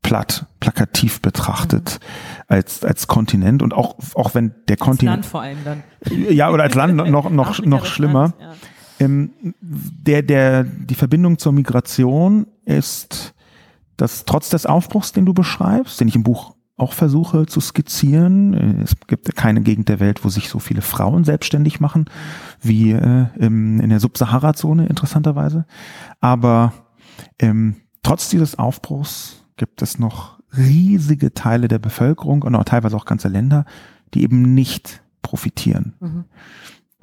[0.06, 2.44] platt, plakativ betrachtet mhm.
[2.46, 5.24] als, als Kontinent und auch, auch wenn der Kontinent.
[5.24, 5.82] Als Land vor allem dann.
[6.30, 8.20] Ja, oder als Land noch, noch, noch schlimmer.
[8.20, 8.54] Land, ja.
[9.00, 13.34] ähm, der, der, die Verbindung zur Migration ist,
[13.96, 18.82] dass trotz des Aufbruchs, den du beschreibst, den ich im Buch auch versuche zu skizzieren.
[18.82, 22.04] Es gibt keine Gegend der Welt, wo sich so viele Frauen selbstständig machen,
[22.60, 25.64] wie äh, im, in der Subsahara-Zone interessanterweise.
[26.20, 26.74] Aber
[27.40, 33.04] ähm, trotz dieses Aufbruchs gibt es noch riesige Teile der Bevölkerung und auch teilweise auch
[33.04, 33.64] ganze Länder,
[34.14, 35.94] die eben nicht profitieren.
[36.00, 36.24] Mhm.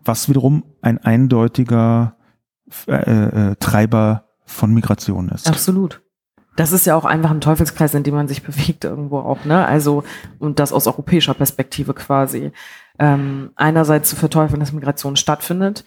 [0.03, 2.15] Was wiederum ein eindeutiger
[2.87, 5.47] äh, äh, Treiber von Migration ist.
[5.47, 6.01] Absolut.
[6.55, 9.65] Das ist ja auch einfach ein Teufelskreis, in dem man sich bewegt irgendwo auch, ne?
[9.65, 10.03] Also,
[10.39, 12.51] und das aus europäischer Perspektive quasi.
[12.99, 15.83] Ähm, einerseits zu verteufeln, dass Migration stattfindet,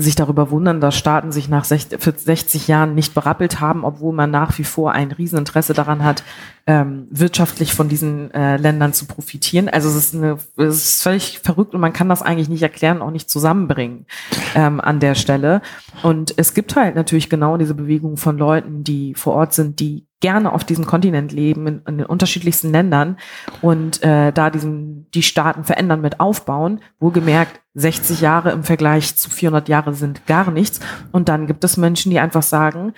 [0.00, 4.56] sich darüber wundern, dass Staaten sich nach 60 Jahren nicht berappelt haben, obwohl man nach
[4.56, 6.22] wie vor ein Rieseninteresse daran hat,
[6.68, 9.68] ähm, wirtschaftlich von diesen äh, Ländern zu profitieren.
[9.68, 13.02] Also es ist, eine, es ist völlig verrückt und man kann das eigentlich nicht erklären,
[13.02, 14.06] auch nicht zusammenbringen
[14.54, 15.62] ähm, an der Stelle.
[16.04, 20.07] Und es gibt halt natürlich genau diese Bewegung von Leuten, die vor Ort sind, die
[20.20, 23.18] gerne auf diesem Kontinent leben, in, in den unterschiedlichsten Ländern
[23.62, 26.80] und äh, da diesen, die Staaten verändern mit aufbauen.
[26.98, 30.80] Wohlgemerkt, 60 Jahre im Vergleich zu 400 Jahre sind gar nichts.
[31.12, 32.94] Und dann gibt es Menschen, die einfach sagen,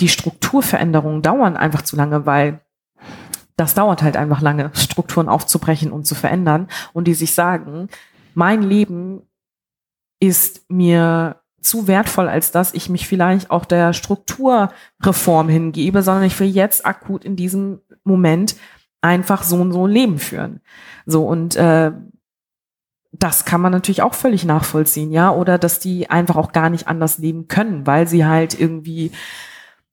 [0.00, 2.60] die Strukturveränderungen dauern einfach zu lange, weil
[3.56, 6.68] das dauert halt einfach lange, Strukturen aufzubrechen und zu verändern.
[6.92, 7.88] Und die sich sagen,
[8.34, 9.22] mein Leben
[10.20, 16.38] ist mir zu wertvoll, als dass ich mich vielleicht auch der Strukturreform hingebe, sondern ich
[16.38, 18.56] will jetzt akut in diesem Moment
[19.00, 20.60] einfach so und so Leben führen.
[21.04, 21.92] So und äh,
[23.12, 26.88] das kann man natürlich auch völlig nachvollziehen, ja, oder dass die einfach auch gar nicht
[26.88, 29.12] anders leben können, weil sie halt irgendwie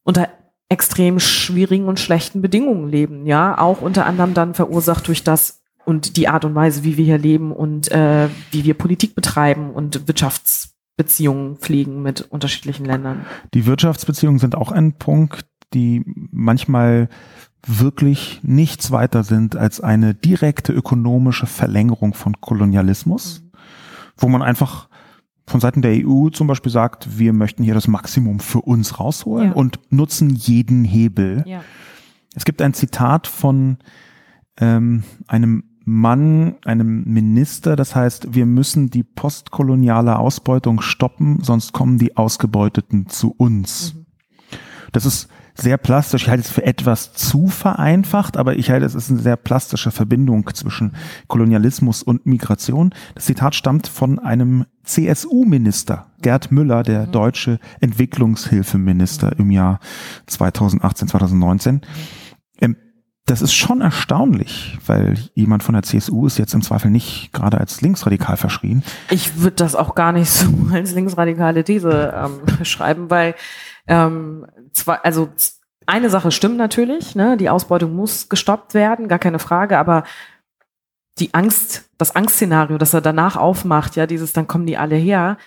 [0.03, 0.29] unter
[0.69, 6.17] extrem schwierigen und schlechten Bedingungen leben, ja, auch unter anderem dann verursacht durch das und
[6.17, 10.07] die Art und Weise, wie wir hier leben und äh, wie wir Politik betreiben und
[10.07, 13.25] Wirtschafts Beziehungen pflegen mit unterschiedlichen Ländern.
[13.53, 17.09] Die Wirtschaftsbeziehungen sind auch ein Punkt, die manchmal
[17.65, 23.51] wirklich nichts weiter sind als eine direkte ökonomische Verlängerung von Kolonialismus, mhm.
[24.17, 24.89] wo man einfach
[25.47, 29.49] von Seiten der EU zum Beispiel sagt, wir möchten hier das Maximum für uns rausholen
[29.49, 29.53] ja.
[29.53, 31.43] und nutzen jeden Hebel.
[31.45, 31.63] Ja.
[32.35, 33.77] Es gibt ein Zitat von
[34.57, 37.75] ähm, einem Mann, einem Minister.
[37.75, 43.93] Das heißt, wir müssen die postkoloniale Ausbeutung stoppen, sonst kommen die Ausgebeuteten zu uns.
[43.93, 44.05] Mhm.
[44.91, 46.23] Das ist sehr plastisch.
[46.23, 49.91] Ich halte es für etwas zu vereinfacht, aber ich halte es ist eine sehr plastische
[49.91, 50.93] Verbindung zwischen
[51.27, 52.93] Kolonialismus und Migration.
[53.15, 57.11] Das Zitat stammt von einem CSU-Minister, Gerd Müller, der mhm.
[57.11, 59.79] deutsche Entwicklungshilfeminister im Jahr
[60.27, 61.81] 2018, 2019.
[63.25, 67.57] Das ist schon erstaunlich, weil jemand von der CSU ist jetzt im Zweifel nicht gerade
[67.57, 68.83] als linksradikal verschrien.
[69.09, 73.35] Ich würde das auch gar nicht so als linksradikale These ähm, beschreiben, weil
[73.87, 75.29] ähm, zwar, also
[75.85, 80.03] eine Sache stimmt natürlich, ne, die Ausbeutung muss gestoppt werden, gar keine Frage, aber
[81.19, 85.37] die Angst, das Angstszenario, das er danach aufmacht, ja, dieses, dann kommen die alle her,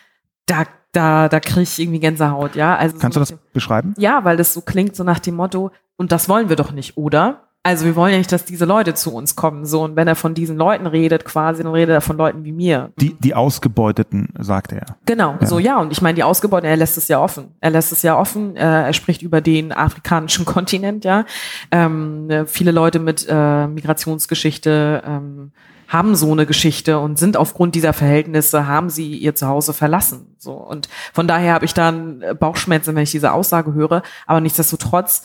[0.46, 2.76] da, da, da kriege ich irgendwie Gänsehaut, ja.
[2.76, 3.94] Also Kannst so, du das beschreiben?
[3.98, 6.96] Ja, weil das so klingt, so nach dem Motto, und das wollen wir doch nicht,
[6.96, 7.45] oder?
[7.66, 9.66] Also wir wollen ja nicht, dass diese Leute zu uns kommen.
[9.66, 12.52] So, und wenn er von diesen Leuten redet, quasi, dann redet er von Leuten wie
[12.52, 12.92] mir.
[12.96, 14.86] Die, die Ausgebeuteten, sagt er.
[15.04, 15.46] Genau, ja.
[15.48, 15.80] so ja.
[15.80, 17.48] Und ich meine, die Ausgebeuteten, er lässt es ja offen.
[17.60, 18.54] Er lässt es ja offen.
[18.54, 21.24] Äh, er spricht über den afrikanischen Kontinent, ja.
[21.72, 25.50] Ähm, äh, viele Leute mit äh, Migrationsgeschichte ähm,
[25.88, 30.34] haben so eine Geschichte und sind aufgrund dieser Verhältnisse, haben sie ihr Zuhause verlassen.
[30.38, 30.52] So.
[30.52, 34.02] Und von daher habe ich dann Bauchschmerzen, wenn ich diese Aussage höre.
[34.26, 35.22] Aber nichtsdestotrotz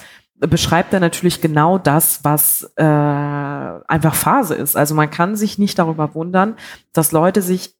[0.47, 4.75] beschreibt er natürlich genau das, was äh, einfach Phase ist.
[4.75, 6.55] Also man kann sich nicht darüber wundern,
[6.93, 7.75] dass Leute sich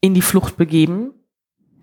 [0.00, 1.14] in die Flucht begeben,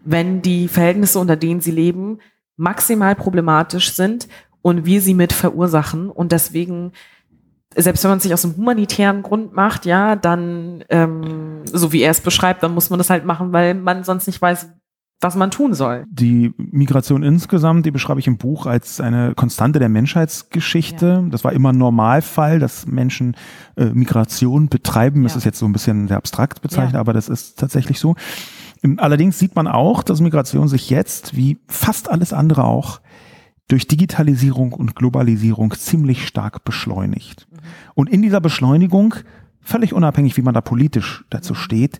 [0.05, 2.19] wenn die Verhältnisse, unter denen sie leben,
[2.57, 4.27] maximal problematisch sind
[4.61, 6.09] und wir sie mit verursachen.
[6.11, 6.91] Und deswegen,
[7.75, 12.11] selbst wenn man sich aus einem humanitären Grund macht, ja, dann, ähm, so wie er
[12.11, 14.69] es beschreibt, dann muss man das halt machen, weil man sonst nicht weiß,
[15.23, 16.05] was man tun soll.
[16.09, 21.21] Die Migration insgesamt, die beschreibe ich im Buch als eine Konstante der Menschheitsgeschichte.
[21.23, 21.29] Ja.
[21.29, 23.35] Das war immer ein Normalfall, dass Menschen
[23.75, 25.21] äh, Migration betreiben.
[25.21, 25.29] Ja.
[25.29, 26.99] Das ist jetzt so ein bisschen sehr abstrakt bezeichnet, ja.
[26.99, 28.15] aber das ist tatsächlich so.
[28.83, 32.99] Ähm, allerdings sieht man auch, dass Migration sich jetzt, wie fast alles andere auch,
[33.69, 37.47] durch Digitalisierung und Globalisierung ziemlich stark beschleunigt.
[37.49, 37.57] Mhm.
[37.95, 39.15] Und in dieser Beschleunigung,
[39.61, 41.57] völlig unabhängig, wie man da politisch dazu mhm.
[41.57, 41.99] steht,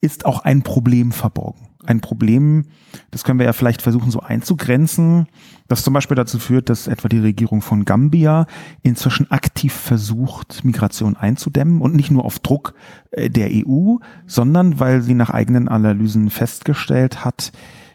[0.00, 2.66] ist auch ein Problem verborgen ein Problem,
[3.10, 5.26] das können wir ja vielleicht versuchen so einzugrenzen,
[5.68, 8.46] das zum Beispiel dazu führt, dass etwa die Regierung von Gambia
[8.82, 12.74] inzwischen aktiv versucht, Migration einzudämmen und nicht nur auf Druck
[13.10, 17.52] äh, der EU, sondern weil sie nach eigenen Analysen festgestellt hat,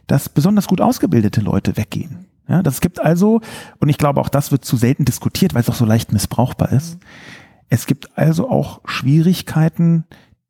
[0.07, 2.25] dass besonders gut ausgebildete Leute weggehen.
[2.47, 3.41] Ja, das gibt also,
[3.79, 6.71] und ich glaube auch das wird zu selten diskutiert, weil es auch so leicht missbrauchbar
[6.71, 6.99] ist.
[7.69, 10.05] Es gibt also auch Schwierigkeiten,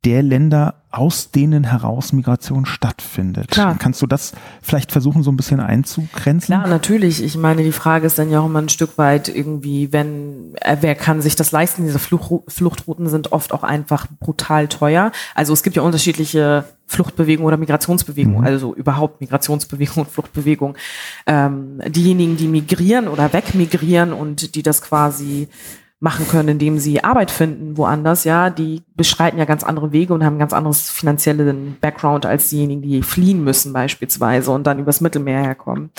[0.05, 3.49] der Länder, aus denen heraus Migration stattfindet.
[3.49, 3.75] Klar.
[3.77, 6.55] Kannst du das vielleicht versuchen, so ein bisschen einzugrenzen?
[6.55, 7.23] Klar, natürlich.
[7.23, 10.77] Ich meine, die Frage ist dann ja auch immer ein Stück weit irgendwie, wenn, äh,
[10.79, 11.83] wer kann sich das leisten?
[11.83, 15.11] Diese Fluch, Fluchtrouten sind oft auch einfach brutal teuer.
[15.33, 18.45] Also es gibt ja unterschiedliche Fluchtbewegungen oder Migrationsbewegungen, mhm.
[18.45, 20.77] also überhaupt Migrationsbewegung und Fluchtbewegung.
[21.25, 25.49] Ähm, diejenigen, die migrieren oder wegmigrieren und die das quasi
[25.99, 30.23] machen können, indem sie Arbeit finden woanders, ja, die beschreiten ja ganz andere Wege und
[30.23, 35.41] haben ganz anderes finanziellen Background als diejenigen, die fliehen müssen beispielsweise und dann übers Mittelmeer
[35.41, 35.91] herkommen.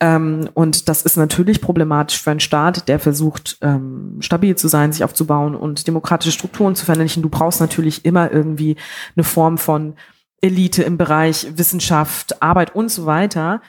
[0.00, 4.92] Ähm, und das ist natürlich problematisch für einen Staat, der versucht, ähm, stabil zu sein,
[4.92, 7.22] sich aufzubauen und demokratische Strukturen zu verwirklichen.
[7.22, 8.76] Du brauchst natürlich immer irgendwie
[9.16, 9.94] eine Form von
[10.42, 13.62] Elite im Bereich Wissenschaft, Arbeit und so weiter,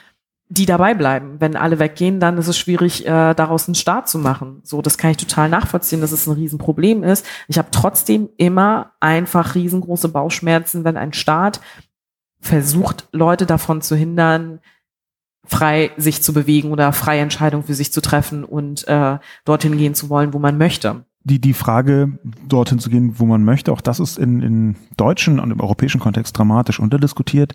[0.50, 1.36] die dabei bleiben.
[1.40, 4.60] Wenn alle weggehen, dann ist es schwierig, äh, daraus einen Start zu machen.
[4.64, 7.26] So, das kann ich total nachvollziehen, dass es ein Riesenproblem ist.
[7.48, 11.60] Ich habe trotzdem immer einfach riesengroße Bauchschmerzen, wenn ein Staat
[12.40, 14.60] versucht, Leute davon zu hindern,
[15.44, 19.94] frei sich zu bewegen oder freie Entscheidungen für sich zu treffen und äh, dorthin gehen
[19.94, 23.80] zu wollen, wo man möchte die, die Frage, dorthin zu gehen, wo man möchte, auch
[23.80, 27.54] das ist in, in deutschen und im europäischen Kontext dramatisch unterdiskutiert,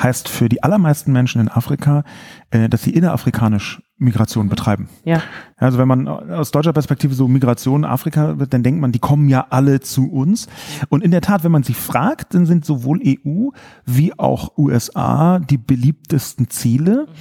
[0.00, 2.04] heißt für die allermeisten Menschen in Afrika,
[2.50, 4.88] äh, dass sie innerafrikanisch Migration betreiben.
[5.04, 5.22] Ja.
[5.56, 9.28] Also wenn man aus deutscher Perspektive so Migration Afrika wird, dann denkt man, die kommen
[9.28, 10.48] ja alle zu uns.
[10.88, 13.50] Und in der Tat, wenn man sie fragt, dann sind sowohl EU
[13.84, 17.08] wie auch USA die beliebtesten Ziele.
[17.08, 17.14] Mhm.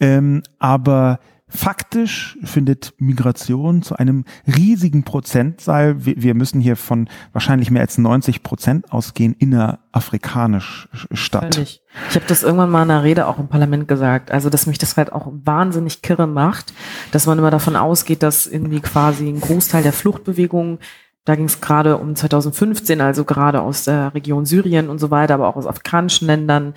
[0.00, 1.20] Ähm, aber
[1.54, 8.42] Faktisch findet Migration zu einem riesigen Prozentzahl, wir müssen hier von wahrscheinlich mehr als 90
[8.42, 11.54] Prozent ausgehen, innerafrikanisch statt.
[11.54, 11.82] Völlig.
[12.08, 14.78] Ich habe das irgendwann mal in einer Rede auch im Parlament gesagt, also dass mich
[14.78, 16.72] das halt auch wahnsinnig kirre macht,
[17.10, 20.78] dass man immer davon ausgeht, dass irgendwie quasi ein Großteil der Fluchtbewegungen
[21.24, 25.34] da ging es gerade um 2015, also gerade aus der Region Syrien und so weiter,
[25.34, 26.74] aber auch aus afrikanischen Ländern,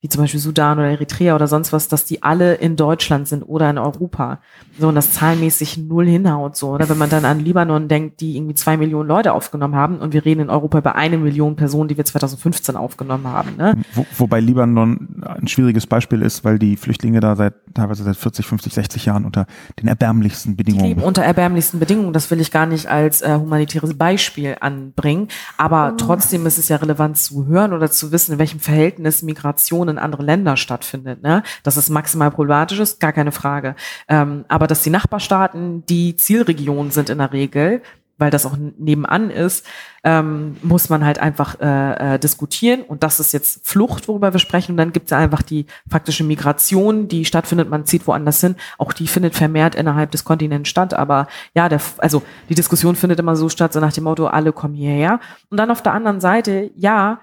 [0.00, 3.42] wie zum Beispiel Sudan oder Eritrea oder sonst was, dass die alle in Deutschland sind
[3.42, 4.38] oder in Europa.
[4.78, 6.88] So, und das zahlenmäßig null hinhaut, so, oder?
[6.88, 10.24] Wenn man dann an Libanon denkt, die irgendwie zwei Millionen Leute aufgenommen haben und wir
[10.24, 13.74] reden in Europa über eine Million Personen, die wir 2015 aufgenommen haben, ne?
[13.92, 18.46] Wo, wobei Libanon ein schwieriges Beispiel ist, weil die Flüchtlinge da seit, teilweise seit 40,
[18.46, 19.46] 50, 60 Jahren unter
[19.80, 20.84] den erbärmlichsten Bedingungen.
[20.84, 25.26] Die leben unter erbärmlichsten Bedingungen, das will ich gar nicht als äh, humanitäres Beispiel anbringen,
[25.56, 29.87] aber trotzdem ist es ja relevant zu hören oder zu wissen, in welchem Verhältnis Migration
[29.88, 31.22] in andere Länder stattfindet.
[31.22, 31.42] Ne?
[31.62, 33.74] Das ist maximal problematisch, ist gar keine Frage.
[34.08, 37.82] Ähm, aber dass die Nachbarstaaten die Zielregionen sind in der Regel,
[38.18, 39.64] weil das auch nebenan ist,
[40.02, 42.82] ähm, muss man halt einfach äh, äh, diskutieren.
[42.82, 44.72] Und das ist jetzt Flucht, worüber wir sprechen.
[44.72, 48.56] Und dann gibt es einfach die faktische Migration, die stattfindet, man zieht woanders hin.
[48.76, 50.94] Auch die findet vermehrt innerhalb des Kontinents statt.
[50.94, 54.52] Aber ja, der, also die Diskussion findet immer so statt, so nach dem Motto, alle
[54.52, 55.20] kommen hierher.
[55.48, 57.20] Und dann auf der anderen Seite, ja,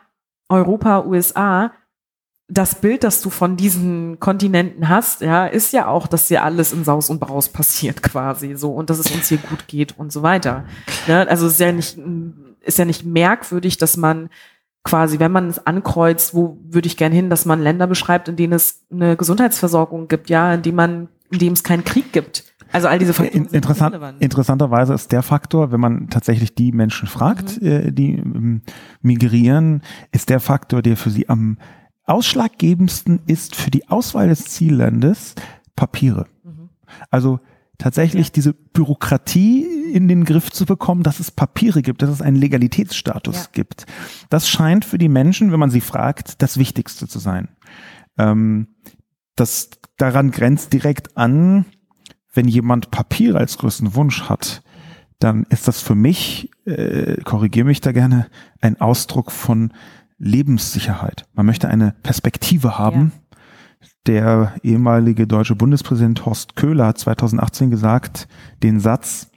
[0.47, 1.71] Europa, USA,
[2.47, 6.73] das Bild, das du von diesen Kontinenten hast, ja, ist ja auch, dass hier alles
[6.73, 10.11] in Saus und Braus passiert quasi so und dass es uns hier gut geht und
[10.11, 10.65] so weiter.
[11.07, 11.27] Ne?
[11.27, 11.97] Also ist ja nicht,
[12.61, 14.29] ist ja nicht merkwürdig, dass man
[14.83, 18.35] quasi, wenn man es ankreuzt, wo würde ich gern hin, dass man Länder beschreibt, in
[18.35, 22.43] denen es eine Gesundheitsversorgung gibt, ja, in dem man, in dem es keinen Krieg gibt.
[22.71, 23.47] Also all diese Faktoren.
[23.47, 27.67] Interessant, interessanterweise ist der Faktor, wenn man tatsächlich die Menschen fragt, mhm.
[27.67, 28.61] äh, die ähm,
[29.01, 29.81] migrieren,
[30.11, 31.57] ist der Faktor, der für sie am
[32.05, 35.35] ausschlaggebendsten ist für die Auswahl des Ziellandes
[35.75, 36.27] Papiere.
[36.43, 36.69] Mhm.
[37.09, 37.39] Also
[37.77, 38.33] tatsächlich ja.
[38.33, 43.35] diese Bürokratie in den Griff zu bekommen, dass es Papiere gibt, dass es einen Legalitätsstatus
[43.35, 43.49] ja.
[43.51, 43.85] gibt.
[44.29, 47.49] Das scheint für die Menschen, wenn man sie fragt, das Wichtigste zu sein.
[48.17, 48.67] Ähm,
[49.35, 51.65] das daran grenzt direkt an,
[52.33, 54.61] wenn jemand Papier als größten Wunsch hat,
[55.19, 58.27] dann ist das für mich, äh, korrigiere mich da gerne,
[58.61, 59.71] ein Ausdruck von
[60.17, 61.25] Lebenssicherheit.
[61.33, 63.11] Man möchte eine Perspektive haben.
[63.13, 63.37] Ja.
[64.07, 68.27] Der ehemalige deutsche Bundespräsident Horst Köhler hat 2018 gesagt,
[68.61, 69.31] den Satz,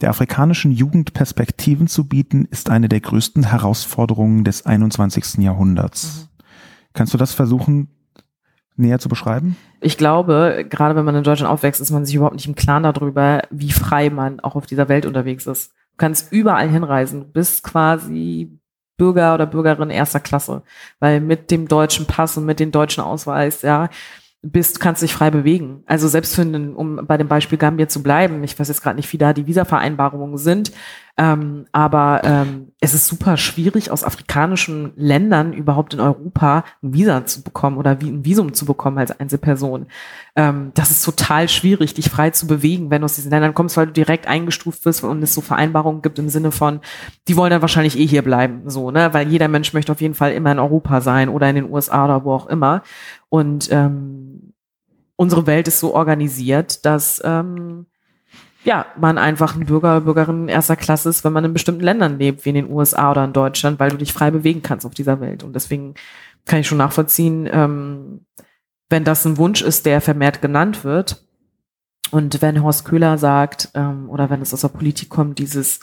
[0.00, 5.38] der afrikanischen Jugend Perspektiven zu bieten, ist eine der größten Herausforderungen des 21.
[5.38, 6.28] Jahrhunderts.
[6.30, 6.44] Mhm.
[6.92, 7.88] Kannst du das versuchen
[8.76, 9.56] näher zu beschreiben?
[9.80, 12.82] Ich glaube, gerade wenn man in Deutschland aufwächst, ist man sich überhaupt nicht im Klaren
[12.84, 15.72] darüber, wie frei man auch auf dieser Welt unterwegs ist.
[15.72, 17.20] Du kannst überall hinreisen.
[17.20, 18.58] Du bist quasi
[18.96, 20.62] Bürger oder Bürgerin erster Klasse,
[21.00, 23.88] weil mit dem deutschen Pass und mit dem deutschen Ausweis, ja,
[24.44, 25.82] bist, kannst dich frei bewegen.
[25.86, 28.96] Also selbst für einen, um bei dem Beispiel Gambia zu bleiben, ich weiß jetzt gerade
[28.96, 30.70] nicht, wie da die Visa-Vereinbarungen sind,
[31.16, 37.24] ähm, aber ähm, es ist super schwierig, aus afrikanischen Ländern überhaupt in Europa ein Visa
[37.24, 39.86] zu bekommen oder wie ein Visum zu bekommen als Einzelperson.
[40.34, 43.76] Ähm, das ist total schwierig, dich frei zu bewegen, wenn du aus diesen Ländern kommst,
[43.76, 46.80] weil du direkt eingestuft wirst und es so Vereinbarungen gibt im Sinne von,
[47.28, 49.14] die wollen dann wahrscheinlich eh hier bleiben, so, ne?
[49.14, 52.06] Weil jeder Mensch möchte auf jeden Fall immer in Europa sein oder in den USA
[52.06, 52.82] oder wo auch immer.
[53.28, 54.52] Und ähm,
[55.14, 57.86] unsere Welt ist so organisiert, dass ähm,
[58.64, 62.44] ja, man einfach ein Bürger Bürgerin erster Klasse ist, wenn man in bestimmten Ländern lebt,
[62.44, 65.20] wie in den USA oder in Deutschland, weil du dich frei bewegen kannst auf dieser
[65.20, 65.42] Welt.
[65.42, 65.94] Und deswegen
[66.46, 68.26] kann ich schon nachvollziehen, ähm,
[68.88, 71.24] wenn das ein Wunsch ist, der vermehrt genannt wird.
[72.10, 75.80] Und wenn Horst Köhler sagt, ähm, oder wenn es aus der Politik kommt, dieses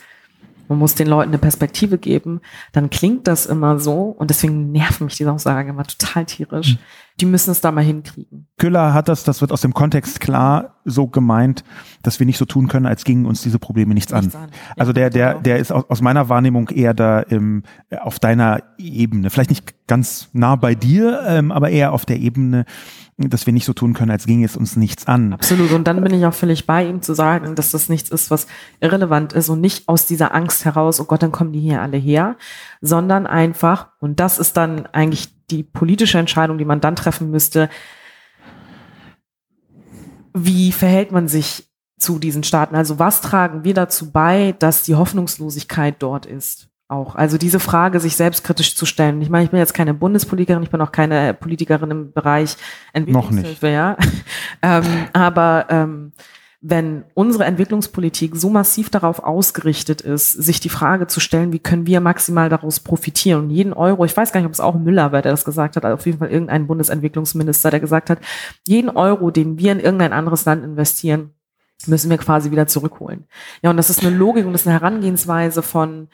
[0.71, 2.39] man muss den Leuten eine Perspektive geben,
[2.71, 6.75] dann klingt das immer so und deswegen nerven mich diese Aussagen immer total tierisch.
[6.75, 6.79] Mhm.
[7.19, 8.47] Die müssen es da mal hinkriegen.
[8.57, 11.65] Köhler hat das, das wird aus dem Kontext klar so gemeint,
[12.03, 14.43] dass wir nicht so tun können, als gingen uns diese Probleme nichts, nichts an.
[14.43, 14.49] an.
[14.77, 15.41] Also der, der, genau.
[15.41, 17.63] der ist aus meiner Wahrnehmung eher da im,
[17.99, 19.29] auf deiner Ebene.
[19.29, 22.63] Vielleicht nicht ganz nah bei dir, ähm, aber eher auf der Ebene,
[23.29, 25.33] dass wir nicht so tun können, als ginge es uns nichts an.
[25.33, 25.71] Absolut.
[25.71, 28.47] Und dann bin ich auch völlig bei ihm zu sagen, dass das nichts ist, was
[28.79, 31.97] irrelevant ist und nicht aus dieser Angst heraus, oh Gott, dann kommen die hier alle
[31.97, 32.37] her,
[32.81, 37.69] sondern einfach, und das ist dann eigentlich die politische Entscheidung, die man dann treffen müsste,
[40.33, 41.69] wie verhält man sich
[41.99, 42.75] zu diesen Staaten?
[42.75, 46.70] Also was tragen wir dazu bei, dass die Hoffnungslosigkeit dort ist?
[46.91, 47.15] Auch.
[47.15, 49.21] Also diese Frage, sich selbstkritisch zu stellen.
[49.21, 52.57] Ich meine, ich bin jetzt keine Bundespolitikerin, ich bin auch keine Politikerin im Bereich
[52.93, 53.97] Entwicklungshilfe, ja.
[54.61, 54.83] ähm,
[55.13, 56.11] aber ähm,
[56.63, 61.87] wenn unsere Entwicklungspolitik so massiv darauf ausgerichtet ist, sich die Frage zu stellen, wie können
[61.87, 65.11] wir maximal daraus profitieren und jeden Euro, ich weiß gar nicht, ob es auch Müller
[65.11, 68.19] war, der das gesagt hat, auf jeden Fall irgendein Bundesentwicklungsminister, der gesagt hat,
[68.67, 71.31] jeden Euro, den wir in irgendein anderes Land investieren,
[71.87, 73.25] müssen wir quasi wieder zurückholen.
[73.63, 76.09] Ja, und das ist eine Logik und das ist eine Herangehensweise von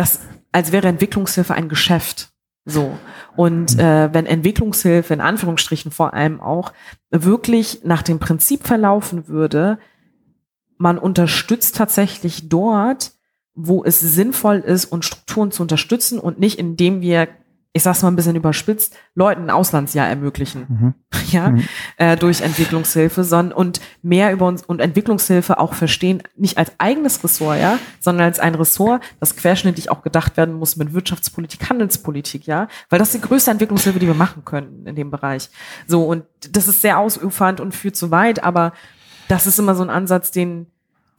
[0.00, 0.20] das,
[0.50, 2.30] als wäre Entwicklungshilfe ein Geschäft.
[2.64, 2.98] So.
[3.36, 6.72] Und äh, wenn Entwicklungshilfe in Anführungsstrichen vor allem auch
[7.10, 9.78] wirklich nach dem Prinzip verlaufen würde,
[10.78, 13.12] man unterstützt tatsächlich dort,
[13.54, 17.28] wo es sinnvoll ist und Strukturen zu unterstützen und nicht indem wir
[17.72, 20.94] ich sag's mal ein bisschen überspitzt, Leuten ein Auslandsjahr ermöglichen, mhm.
[21.30, 21.64] ja, mhm.
[21.98, 27.22] Äh, durch Entwicklungshilfe, sondern und mehr über uns und Entwicklungshilfe auch verstehen, nicht als eigenes
[27.22, 32.46] Ressort, ja, sondern als ein Ressort, das querschnittlich auch gedacht werden muss mit Wirtschaftspolitik, Handelspolitik,
[32.46, 35.48] ja, weil das ist die größte Entwicklungshilfe, die wir machen können in dem Bereich.
[35.86, 38.72] So und das ist sehr ausufernd und führt zu weit, aber
[39.28, 40.66] das ist immer so ein Ansatz, den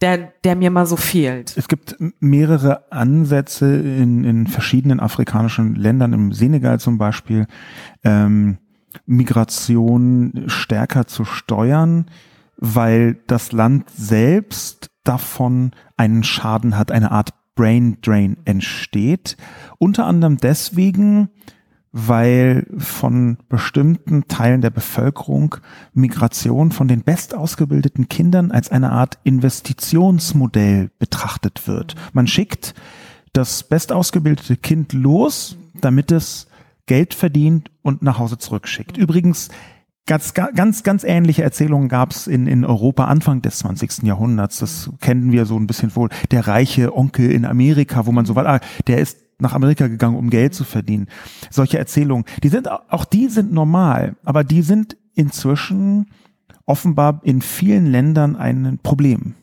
[0.02, 1.56] der, der mir mal so fehlt.
[1.56, 7.46] Es gibt mehrere Ansätze in, in verschiedenen afrikanischen Ländern, im Senegal zum Beispiel,
[8.04, 8.58] ähm,
[9.06, 12.06] Migration stärker zu steuern,
[12.56, 19.36] weil das Land selbst davon einen Schaden hat, eine Art Brain Drain entsteht.
[19.78, 21.28] Unter anderem deswegen,
[21.92, 25.56] weil von bestimmten Teilen der Bevölkerung
[25.92, 31.94] Migration von den bestausgebildeten Kindern als eine Art Investitionsmodell betrachtet wird.
[32.14, 32.74] Man schickt
[33.34, 36.48] das bestausgebildete Kind los, damit es
[36.86, 38.96] Geld verdient und nach Hause zurückschickt.
[38.96, 39.50] Übrigens,
[40.06, 44.02] ganz, ganz, ganz ähnliche Erzählungen gab es in, in Europa Anfang des 20.
[44.02, 44.58] Jahrhunderts.
[44.58, 46.08] Das kennen wir so ein bisschen wohl.
[46.30, 50.16] Der reiche Onkel in Amerika, wo man so war, ah, der ist nach Amerika gegangen,
[50.16, 51.08] um Geld zu verdienen.
[51.50, 56.06] Solche Erzählungen, die sind, auch die sind normal, aber die sind inzwischen
[56.64, 59.34] offenbar in vielen Ländern ein Problem.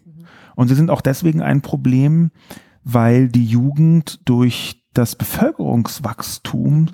[0.55, 2.31] Und sie sind auch deswegen ein Problem,
[2.83, 6.87] weil die Jugend durch das Bevölkerungswachstum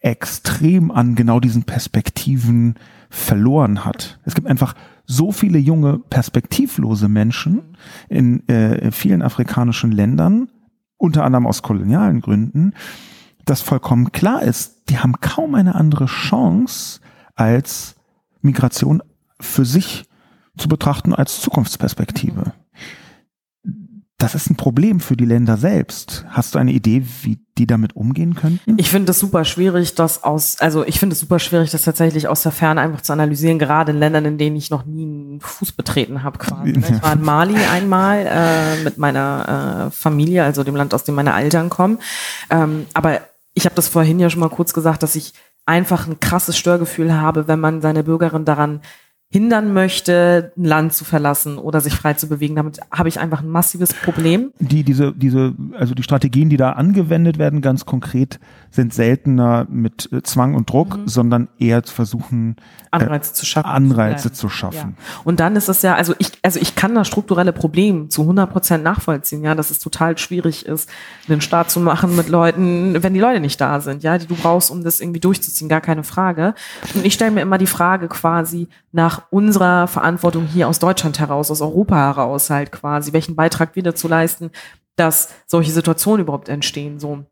[0.00, 2.74] extrem an genau diesen Perspektiven
[3.10, 4.18] verloren hat.
[4.24, 4.74] Es gibt einfach
[5.04, 7.76] so viele junge, perspektivlose Menschen
[8.08, 10.48] in äh, vielen afrikanischen Ländern,
[11.00, 12.74] unter anderem aus kolonialen Gründen,
[13.46, 17.00] dass vollkommen klar ist, die haben kaum eine andere Chance
[17.34, 17.96] als
[18.42, 19.02] Migration
[19.40, 20.04] für sich
[20.56, 22.52] zu betrachten als Zukunftsperspektive
[24.20, 26.26] das ist ein Problem für die Länder selbst.
[26.28, 28.76] Hast du eine Idee, wie die damit umgehen könnten?
[28.76, 32.28] Ich finde es super schwierig, das aus, also ich finde es super schwierig, das tatsächlich
[32.28, 35.40] aus der Ferne einfach zu analysieren, gerade in Ländern, in denen ich noch nie einen
[35.40, 36.72] Fuß betreten habe quasi.
[36.72, 36.84] Ne?
[36.90, 41.14] Ich war in Mali einmal äh, mit meiner äh, Familie, also dem Land, aus dem
[41.14, 41.98] meine Eltern kommen.
[42.50, 43.22] Ähm, aber
[43.54, 45.32] ich habe das vorhin ja schon mal kurz gesagt, dass ich
[45.64, 48.82] einfach ein krasses Störgefühl habe, wenn man seine Bürgerin daran
[49.32, 52.56] hindern möchte, ein Land zu verlassen oder sich frei zu bewegen.
[52.56, 54.52] Damit habe ich einfach ein massives Problem.
[54.58, 58.40] Die, diese, diese, also die Strategien, die da angewendet werden, ganz konkret,
[58.72, 61.08] sind seltener mit äh, Zwang und Druck, mhm.
[61.08, 62.56] sondern eher zu versuchen,
[62.90, 63.68] äh, Anreize zu schaffen.
[63.68, 64.96] Anreize zu schaffen.
[64.98, 65.20] Ja.
[65.22, 68.50] Und dann ist es ja, also ich, also ich kann das strukturelle Problem zu 100
[68.50, 70.90] Prozent nachvollziehen, ja, dass es total schwierig ist,
[71.28, 74.34] einen Staat zu machen mit Leuten, wenn die Leute nicht da sind, ja, die du
[74.34, 76.54] brauchst, um das irgendwie durchzuziehen, gar keine Frage.
[76.94, 81.50] Und ich stelle mir immer die Frage quasi nach unserer Verantwortung hier aus Deutschland heraus,
[81.50, 84.50] aus Europa heraus halt quasi, welchen Beitrag wir dazu leisten,
[84.96, 86.98] dass solche Situationen überhaupt entstehen.
[86.98, 87.24] So.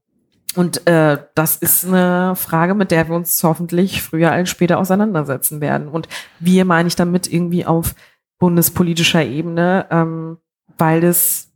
[0.56, 5.60] Und äh, das ist eine Frage, mit der wir uns hoffentlich früher als später auseinandersetzen
[5.60, 5.88] werden.
[5.88, 6.08] Und
[6.40, 7.94] wir meine ich damit irgendwie auf
[8.38, 10.38] bundespolitischer Ebene, ähm,
[10.78, 11.52] weil es,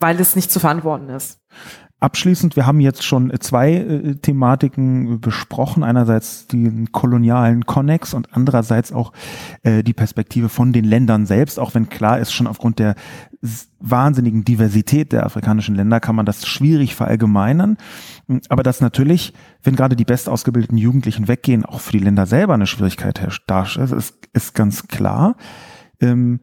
[0.00, 1.40] weil es nicht zu verantworten ist.
[2.00, 5.82] Abschließend, wir haben jetzt schon zwei äh, Thematiken besprochen.
[5.82, 9.12] Einerseits den kolonialen Konnex und andererseits auch
[9.64, 11.58] äh, die Perspektive von den Ländern selbst.
[11.58, 12.94] Auch wenn klar ist, schon aufgrund der
[13.80, 17.76] wahnsinnigen Diversität der afrikanischen Länder kann man das schwierig verallgemeinern.
[18.48, 19.32] Aber dass natürlich,
[19.64, 24.14] wenn gerade die bestausgebildeten Jugendlichen weggehen, auch für die Länder selber eine Schwierigkeit herrscht, ist,
[24.32, 25.36] ist ganz klar.
[26.00, 26.40] Ähm,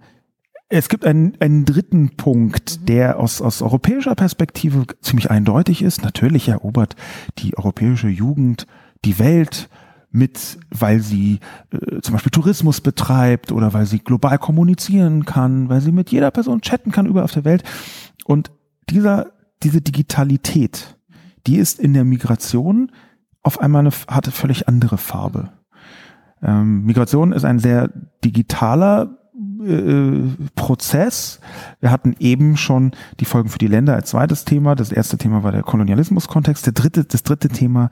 [0.70, 2.86] es gibt einen, einen dritten Punkt, mhm.
[2.86, 6.04] der aus, aus europäischer Perspektive ziemlich eindeutig ist.
[6.04, 6.96] Natürlich erobert
[7.38, 8.66] die europäische Jugend
[9.04, 9.70] die Welt
[10.10, 11.40] mit, weil sie
[11.72, 16.32] äh, zum Beispiel Tourismus betreibt oder weil sie global kommunizieren kann, weil sie mit jeder
[16.32, 17.64] Person chatten kann überall auf der Welt.
[18.26, 18.52] Und
[18.90, 20.98] dieser, diese Digitalität,
[21.46, 22.92] die ist in der Migration
[23.44, 25.52] auf einmal eine, hatte völlig andere Farbe.
[26.42, 27.90] Ähm, Migration ist ein sehr
[28.24, 29.18] digitaler
[30.56, 31.40] Prozess.
[31.80, 34.76] Wir hatten eben schon die Folgen für die Länder als zweites Thema.
[34.76, 36.66] Das erste Thema war der Kolonialismuskontext.
[36.66, 37.90] Der dritte, das dritte Thema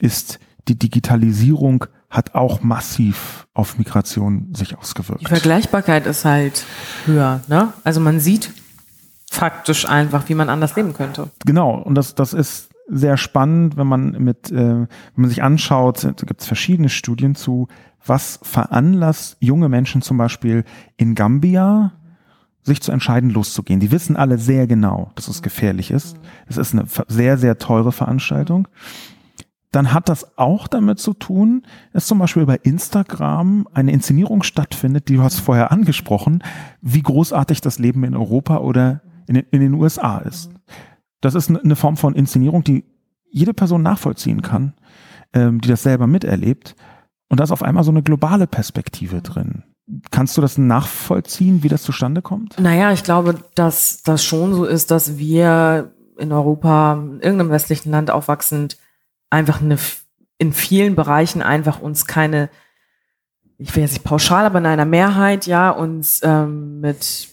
[0.00, 0.38] ist
[0.68, 5.22] die Digitalisierung hat auch massiv auf Migration sich ausgewirkt.
[5.22, 6.64] Die Vergleichbarkeit ist halt
[7.06, 7.72] höher, ne?
[7.84, 8.52] Also man sieht
[9.30, 11.30] faktisch einfach, wie man anders leben könnte.
[11.46, 16.06] Genau, und das, das ist sehr spannend, wenn man mit, äh, wenn man sich anschaut,
[16.26, 17.68] gibt es verschiedene Studien zu,
[18.04, 20.64] was veranlasst junge Menschen zum Beispiel
[20.96, 21.92] in Gambia,
[22.62, 23.80] sich zu entscheiden, loszugehen.
[23.80, 26.18] Die wissen alle sehr genau, dass es gefährlich ist.
[26.46, 28.68] Es ist eine sehr, sehr teure Veranstaltung.
[29.72, 31.62] Dann hat das auch damit zu tun,
[31.92, 36.42] dass zum Beispiel bei Instagram eine Inszenierung stattfindet, die du hast vorher angesprochen,
[36.82, 40.50] wie großartig das Leben in Europa oder in den, in den USA ist.
[41.20, 42.84] Das ist eine Form von Inszenierung, die
[43.30, 44.74] jede Person nachvollziehen kann,
[45.32, 46.74] ähm, die das selber miterlebt.
[47.28, 49.62] Und da ist auf einmal so eine globale Perspektive drin.
[50.10, 52.58] Kannst du das nachvollziehen, wie das zustande kommt?
[52.60, 57.90] Naja, ich glaube, dass das schon so ist, dass wir in Europa, in irgendeinem westlichen
[57.90, 58.76] Land aufwachsend,
[59.30, 59.78] einfach eine,
[60.38, 62.50] in vielen Bereichen einfach uns keine,
[63.58, 67.29] ich will jetzt nicht pauschal, aber in einer Mehrheit, ja, uns ähm, mit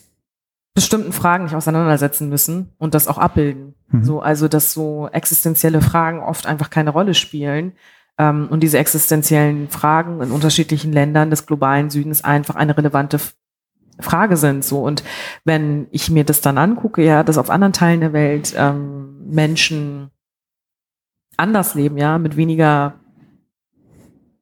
[0.77, 3.73] bestimmten Fragen nicht auseinandersetzen müssen und das auch abbilden.
[3.89, 4.03] Mhm.
[4.03, 7.73] So, also, dass so existenzielle Fragen oft einfach keine Rolle spielen.
[8.19, 13.19] Ähm, und diese existenziellen Fragen in unterschiedlichen Ländern des globalen Südens einfach eine relevante
[13.99, 14.63] Frage sind.
[14.63, 15.03] So und
[15.45, 20.11] wenn ich mir das dann angucke, ja, dass auf anderen Teilen der Welt ähm, Menschen
[21.37, 22.99] anders leben, ja, mit weniger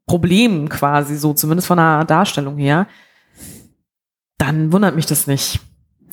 [0.05, 2.87] Problemen quasi, so zumindest von der Darstellung her,
[4.37, 5.61] dann wundert mich das nicht.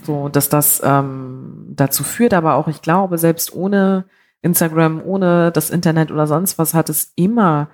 [0.03, 4.05] So, dass das ähm, dazu führt, aber auch ich glaube, selbst ohne
[4.43, 7.69] Instagram, ohne das Internet oder sonst was, hat es immer,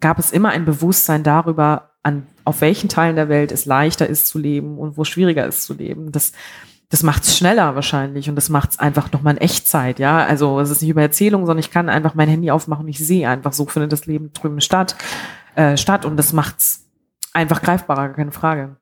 [0.00, 4.28] gab es immer ein Bewusstsein darüber, an auf welchen Teilen der Welt es leichter ist
[4.28, 6.12] zu leben und wo schwieriger ist zu leben.
[6.12, 6.32] Das,
[6.88, 10.24] das macht es schneller wahrscheinlich und das macht es einfach nochmal in Echtzeit, ja.
[10.24, 13.04] Also es ist nicht über Erzählung, sondern ich kann einfach mein Handy aufmachen und ich
[13.04, 14.96] sehe einfach, so findet das Leben drüben statt,
[15.56, 16.86] äh, statt und das macht's
[17.32, 18.76] einfach greifbarer, keine Frage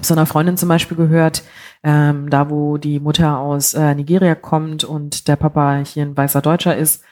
[0.00, 1.42] so einer Freundin zum Beispiel gehört,
[1.82, 6.42] ähm, da wo die Mutter aus äh, Nigeria kommt und der Papa hier ein weißer
[6.42, 7.02] Deutscher ist,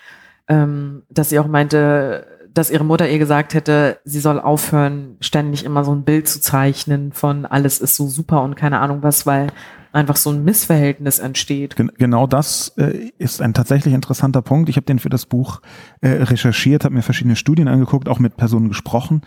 [0.49, 5.65] ähm, dass sie auch meinte, dass ihre Mutter ihr gesagt hätte, sie soll aufhören, ständig
[5.65, 9.27] immer so ein Bild zu zeichnen von alles ist so super und keine Ahnung was,
[9.27, 9.49] weil
[9.93, 11.75] einfach so ein Missverhältnis entsteht.
[11.77, 14.69] Genau das äh, ist ein tatsächlich interessanter Punkt.
[14.69, 15.61] Ich habe den für das Buch
[16.01, 19.23] äh, recherchiert, habe mir verschiedene Studien angeguckt, auch mit Personen gesprochen.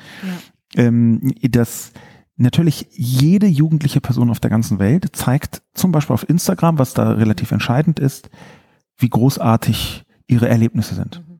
[0.75, 0.83] Ja.
[0.83, 1.91] Ähm, das
[2.39, 7.11] natürlich jede jugendliche Person auf der ganzen Welt zeigt zum Beispiel auf Instagram, was da
[7.11, 8.29] relativ entscheidend ist,
[8.97, 11.21] wie großartig ihre Erlebnisse sind.
[11.27, 11.39] Mhm.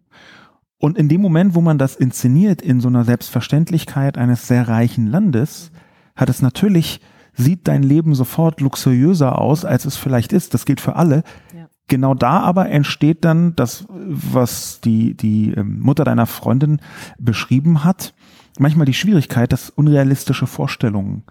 [0.78, 5.08] Und in dem Moment, wo man das inszeniert in so einer Selbstverständlichkeit eines sehr reichen
[5.08, 5.72] Landes,
[6.16, 7.02] hat es natürlich,
[7.34, 10.54] sieht dein Leben sofort luxuriöser aus, als es vielleicht ist.
[10.54, 11.24] Das gilt für alle.
[11.56, 11.68] Ja.
[11.88, 16.80] Genau da aber entsteht dann das, was die, die ähm, Mutter deiner Freundin
[17.18, 18.14] beschrieben hat,
[18.60, 21.24] manchmal die Schwierigkeit, dass unrealistische Vorstellungen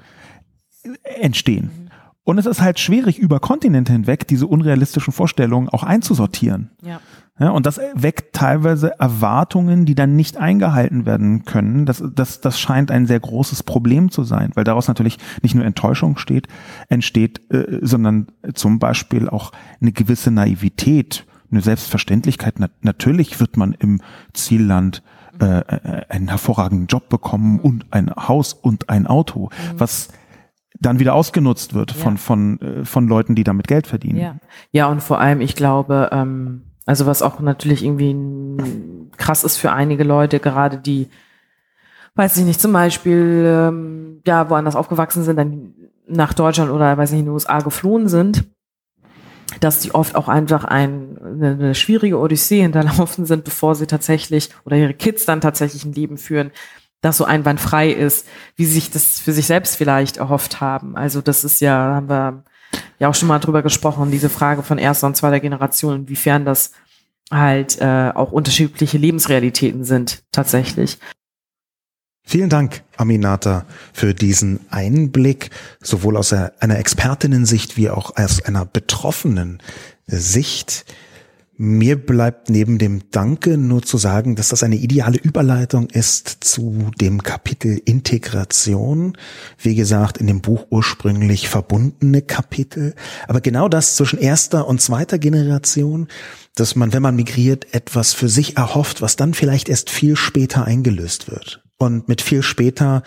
[1.21, 1.71] entstehen.
[1.85, 1.89] Mhm.
[2.29, 6.71] Und es ist halt schwierig, über Kontinente hinweg diese unrealistischen Vorstellungen auch einzusortieren.
[6.85, 7.01] Ja.
[7.41, 7.49] ja.
[7.49, 11.87] und das weckt teilweise Erwartungen, die dann nicht eingehalten werden können.
[11.87, 15.65] Das, das, das scheint ein sehr großes Problem zu sein, weil daraus natürlich nicht nur
[15.65, 16.49] Enttäuschung steht,
[16.91, 19.51] entsteht, äh, sondern zum Beispiel auch
[19.81, 22.57] eine gewisse Naivität, eine Selbstverständlichkeit.
[22.59, 24.03] Na, natürlich wird man im
[24.35, 25.03] Zielland
[25.41, 29.81] äh, äh, einen hervorragenden Job bekommen und ein Haus und ein Auto, mhm.
[29.81, 30.09] was
[30.81, 32.19] dann wieder ausgenutzt wird von, ja.
[32.19, 34.19] von, äh, von Leuten, die damit Geld verdienen.
[34.19, 34.37] Ja,
[34.71, 38.17] ja und vor allem, ich glaube, ähm, also was auch natürlich irgendwie
[39.17, 41.09] krass ist für einige Leute, gerade die,
[42.15, 45.75] weiß ich nicht, zum Beispiel, ähm, ja, woanders aufgewachsen sind, dann
[46.07, 48.45] nach Deutschland oder, weiß ich nicht, in den USA geflohen sind,
[49.61, 54.77] dass die oft auch einfach ein, eine, schwierige Odyssee hinterlaufen sind, bevor sie tatsächlich oder
[54.77, 56.51] ihre Kids dann tatsächlich ein Leben führen,
[57.01, 58.27] das so einwandfrei ist,
[58.57, 60.97] wie sie sich das für sich selbst vielleicht erhofft haben.
[60.97, 62.45] Also das ist ja, haben wir
[62.99, 66.73] ja auch schon mal drüber gesprochen, diese Frage von erster und zweiter Generation, inwiefern das
[67.31, 70.99] halt äh, auch unterschiedliche Lebensrealitäten sind tatsächlich.
[72.31, 73.65] Vielen Dank, Aminata,
[73.95, 75.49] für diesen Einblick,
[75.81, 79.63] sowohl aus einer Expertinnensicht wie auch aus einer betroffenen
[80.07, 80.85] Sicht.
[81.57, 86.91] Mir bleibt neben dem Danke nur zu sagen, dass das eine ideale Überleitung ist zu
[87.01, 89.17] dem Kapitel Integration.
[89.57, 92.95] Wie gesagt, in dem Buch ursprünglich verbundene Kapitel.
[93.27, 96.09] Aber genau das zwischen erster und zweiter Generation,
[96.57, 100.67] dass man, wenn man migriert, etwas für sich erhofft, was dann vielleicht erst viel später
[100.67, 101.63] eingelöst wird.
[101.79, 103.03] Und mit viel später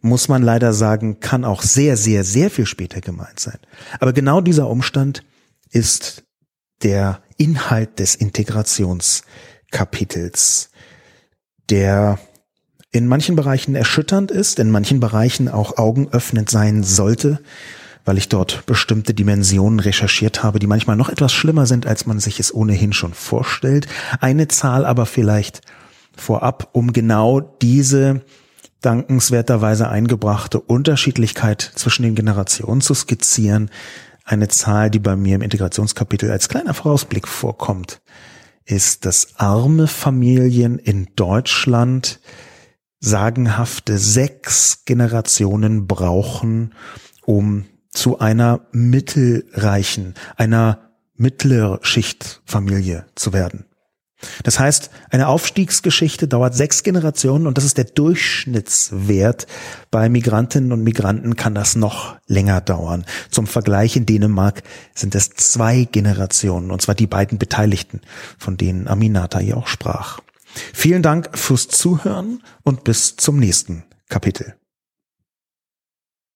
[0.00, 3.58] muss man leider sagen, kann auch sehr, sehr, sehr viel später gemeint sein.
[4.00, 5.22] Aber genau dieser Umstand
[5.70, 6.24] ist
[6.82, 10.70] der Inhalt des Integrationskapitels,
[11.70, 12.18] der
[12.92, 17.40] in manchen Bereichen erschütternd ist, in manchen Bereichen auch augenöffnend sein sollte,
[18.04, 22.20] weil ich dort bestimmte Dimensionen recherchiert habe, die manchmal noch etwas schlimmer sind, als man
[22.20, 23.86] sich es ohnehin schon vorstellt.
[24.20, 25.62] Eine Zahl aber vielleicht
[26.16, 28.22] vorab, um genau diese
[28.80, 33.70] dankenswerterweise eingebrachte Unterschiedlichkeit zwischen den Generationen zu skizzieren.
[34.24, 38.00] Eine Zahl, die bei mir im Integrationskapitel als kleiner Vorausblick vorkommt,
[38.64, 42.20] ist, dass arme Familien in Deutschland
[43.00, 46.74] sagenhafte sechs Generationen brauchen,
[47.24, 53.66] um zu einer mittelreichen, einer mittlere Schichtfamilie zu werden.
[54.42, 59.46] Das heißt, eine Aufstiegsgeschichte dauert sechs Generationen und das ist der Durchschnittswert.
[59.90, 63.04] Bei Migrantinnen und Migranten kann das noch länger dauern.
[63.30, 64.62] Zum Vergleich in Dänemark
[64.94, 68.00] sind es zwei Generationen und zwar die beiden Beteiligten,
[68.38, 70.20] von denen Aminata hier auch sprach.
[70.72, 74.54] Vielen Dank fürs Zuhören und bis zum nächsten Kapitel.